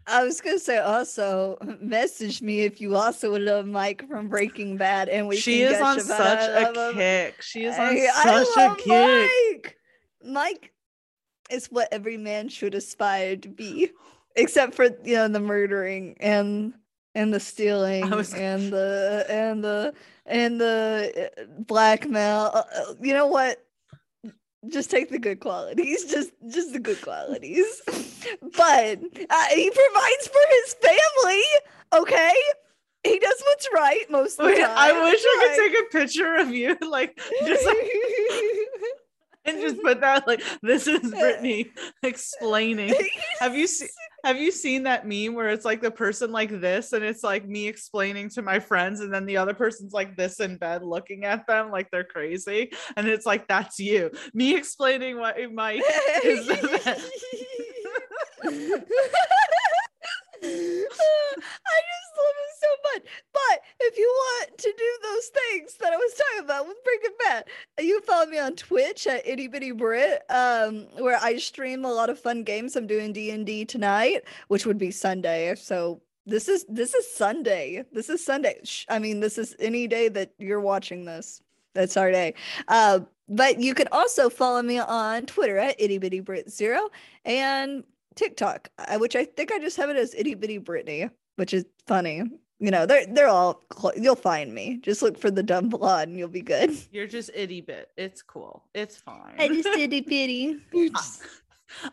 [0.07, 5.09] I was gonna say also message me if you also love Mike from Breaking Bad,
[5.09, 8.75] and we she can is on such a kick she is on I such a
[8.75, 9.77] kick Mike.
[10.23, 10.73] Mike
[11.49, 13.91] is what every man should aspire to be,
[14.35, 16.73] except for you know the murdering and
[17.13, 19.93] and the stealing was- and the and the
[20.25, 22.51] and the uh, blackmail.
[22.53, 23.63] Uh, uh, You know what?
[24.69, 27.81] Just take the good qualities, just just the good qualities.
[27.85, 28.99] But
[29.29, 31.43] uh, he provides for his family.
[31.93, 32.33] Okay,
[33.03, 34.75] he does what's right most of the Wait, time.
[34.75, 37.77] I wish I could take a picture of you, like just like,
[39.45, 41.69] and just put that like this is Brittany
[42.03, 42.93] explaining.
[43.39, 43.89] Have you seen
[44.27, 47.47] have you seen that meme where it's like the person like this and it's like
[47.47, 51.23] me explaining to my friends and then the other person's like this in bed looking
[51.23, 54.11] at them like they're crazy and it's like that's you.
[54.33, 55.81] Me explaining what Mike
[56.25, 56.49] is.
[56.49, 56.59] I
[60.43, 61.96] just
[62.93, 63.03] much.
[63.33, 67.17] But if you want to do those things that I was talking about with Breaking
[67.19, 67.45] Bad,
[67.79, 72.09] you follow me on Twitch at Itty Bitty Brit, um, where I stream a lot
[72.09, 72.75] of fun games.
[72.75, 75.55] I'm doing D and D tonight, which would be Sunday.
[75.55, 77.85] So this is this is Sunday.
[77.93, 78.61] This is Sunday.
[78.89, 81.41] I mean, this is any day that you're watching this.
[81.73, 82.33] That's our day.
[82.67, 86.89] Uh, but you can also follow me on Twitter at Itty Bitty Brit Zero
[87.23, 87.83] and
[88.15, 91.65] TikTok, uh, which I think I just have it as Itty Bitty Brittany, which is
[91.85, 92.23] funny.
[92.59, 94.79] You know, they're they're all cl- you'll find me.
[94.81, 96.75] Just look for the dumb blonde and you'll be good.
[96.91, 97.89] You're just itty bit.
[97.97, 98.63] It's cool.
[98.73, 99.35] It's fine.
[99.37, 100.57] I just itty bitty.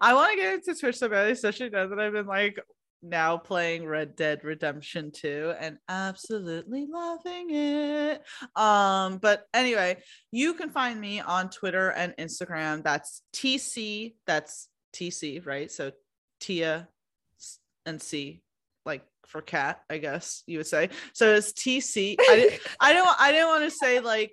[0.01, 2.59] I want to get into Twitch so badly, especially now that I've been like
[3.05, 8.23] now playing Red Dead Redemption 2 and absolutely loving it.
[8.57, 9.99] Um, but anyway,
[10.33, 12.83] you can find me on Twitter and Instagram.
[12.83, 15.71] That's TC, that's TC, right?
[15.71, 15.93] So
[16.41, 16.89] Tia
[17.85, 18.43] and C,
[18.87, 20.91] like for cat, I guess you would say.
[21.13, 22.17] So it's TC.
[22.21, 24.33] I didn't I don't I didn't want to say like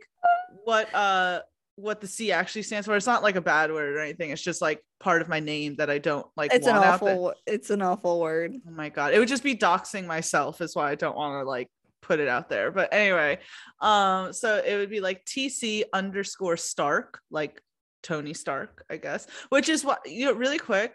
[0.63, 1.41] what uh
[1.75, 2.95] what the C actually stands for.
[2.95, 4.29] It's not like a bad word or anything.
[4.29, 6.53] It's just like part of my name that I don't like.
[6.53, 7.33] It's an awful.
[7.45, 8.53] It's an awful word.
[8.67, 10.61] Oh my god, it would just be doxing myself.
[10.61, 11.69] Is why I don't want to like
[12.01, 12.71] put it out there.
[12.71, 13.39] But anyway,
[13.79, 17.61] um, so it would be like TC underscore Stark, like
[18.03, 19.27] Tony Stark, I guess.
[19.49, 20.33] Which is what you know.
[20.33, 20.93] Really quick,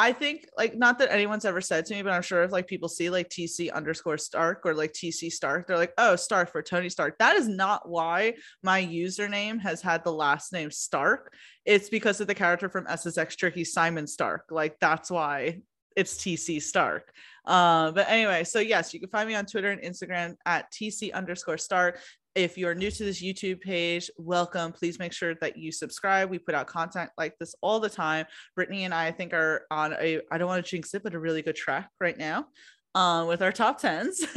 [0.00, 2.66] I think like not that anyone's ever said to me, but I'm sure if like
[2.66, 6.62] people see like TC underscore Stark or like TC Stark, they're like, oh, Stark for
[6.62, 7.18] Tony Stark.
[7.18, 8.32] That is not why
[8.62, 11.34] my username has had the last name Stark.
[11.66, 14.46] It's because of the character from SSX Tricky, Psymon Stark.
[14.50, 15.60] Like that's why
[15.94, 17.12] it's TC Stark.
[17.44, 21.12] Uh, but anyway, so yes, you can find me on Twitter and Instagram at TC
[21.12, 22.00] underscore Stark.
[22.36, 24.70] If you're new to this YouTube page, welcome.
[24.70, 26.30] Please make sure that you subscribe.
[26.30, 28.26] We put out content like this all the time.
[28.54, 31.14] Brittany and I, I think, are on a, I don't want to jinx it, but
[31.14, 32.46] a really good track right now
[32.94, 34.20] um, with our top tens.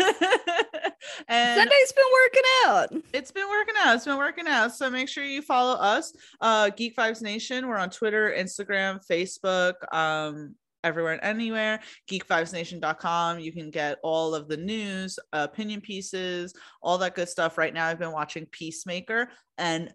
[1.28, 3.04] and Sunday's been working out.
[3.14, 3.96] it's been working out.
[3.96, 4.74] It's been working out.
[4.74, 7.68] So make sure you follow us, uh, Geek Vibes Nation.
[7.68, 11.80] We're on Twitter, Instagram, Facebook, um, everywhere and anywhere.
[12.10, 13.40] Geekvibesnation.com.
[13.40, 17.58] You can get all of the news, opinion pieces, all that good stuff.
[17.58, 19.94] Right now, I've been watching Peacemaker and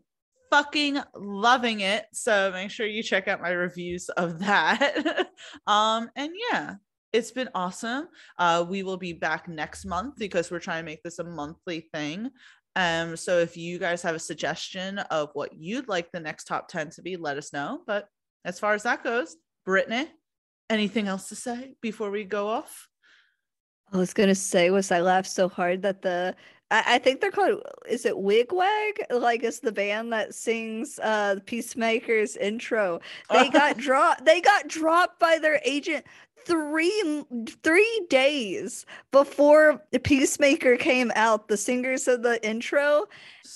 [0.50, 2.06] fucking loving it.
[2.12, 5.28] So make sure you check out my reviews of that.
[5.66, 6.74] um, and yeah.
[7.10, 8.06] It's been awesome.
[8.38, 11.88] Uh, we will be back next month because we're trying to make this a monthly
[11.94, 12.30] thing.
[12.76, 16.68] Um, so if you guys have a suggestion of what you'd like the next top
[16.68, 17.80] 10 to be, let us know.
[17.86, 18.08] But
[18.44, 20.08] as far as that goes, Brittany,
[20.70, 22.88] anything else to say before we go off?
[23.92, 26.34] I was gonna say was I laughed so hard that the
[26.70, 28.98] I, I think they're called is it Wigwag?
[29.10, 33.00] Like it's the band that sings uh Peacemaker's intro.
[33.32, 36.04] They got dropped they got dropped by their agent
[36.48, 37.24] three
[37.62, 41.48] three days before the Peacemaker came out.
[41.48, 43.04] The singers of the intro.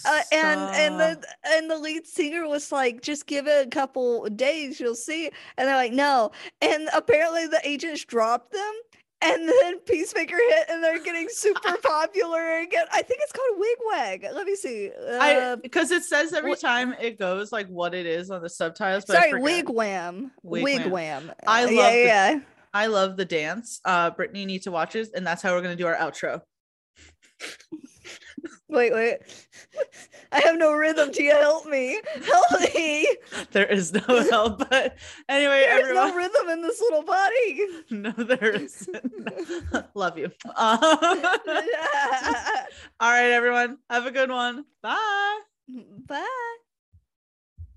[0.05, 4.29] Uh, and and the and the lead singer was like, just give it a couple
[4.31, 5.31] days, you'll see.
[5.57, 6.33] And they're like, no.
[6.61, 8.73] And apparently the agents dropped them
[9.23, 12.87] and then Peacemaker hit, and they're getting super popular again.
[12.93, 14.35] I think it's called Wigwag.
[14.35, 14.91] Let me see.
[14.91, 19.05] Uh, because it says every time it goes like what it is on the subtitles.
[19.07, 20.31] But sorry, Wigwam.
[20.45, 20.85] Wigwam.
[20.85, 21.35] Wigwam.
[21.47, 21.73] I love.
[21.73, 22.41] Yeah, the, yeah.
[22.75, 23.81] I love the dance.
[23.85, 26.43] Uh, Brittany needs to watch it, and that's how we're gonna do our outro.
[28.69, 29.19] wait, wait.
[30.33, 31.13] I have no rhythm.
[31.13, 32.01] To help me.
[32.25, 33.09] Help me.
[33.53, 34.59] There is no help.
[34.71, 34.97] But
[35.29, 36.09] anyway, there's everyone...
[36.09, 37.67] no rhythm in this little body.
[37.91, 39.95] No, there isn't.
[39.95, 40.31] Love you.
[40.57, 40.79] Um...
[43.01, 43.79] All right, everyone.
[43.91, 44.65] Have a good one.
[44.83, 45.41] Bye.
[46.07, 46.57] Bye.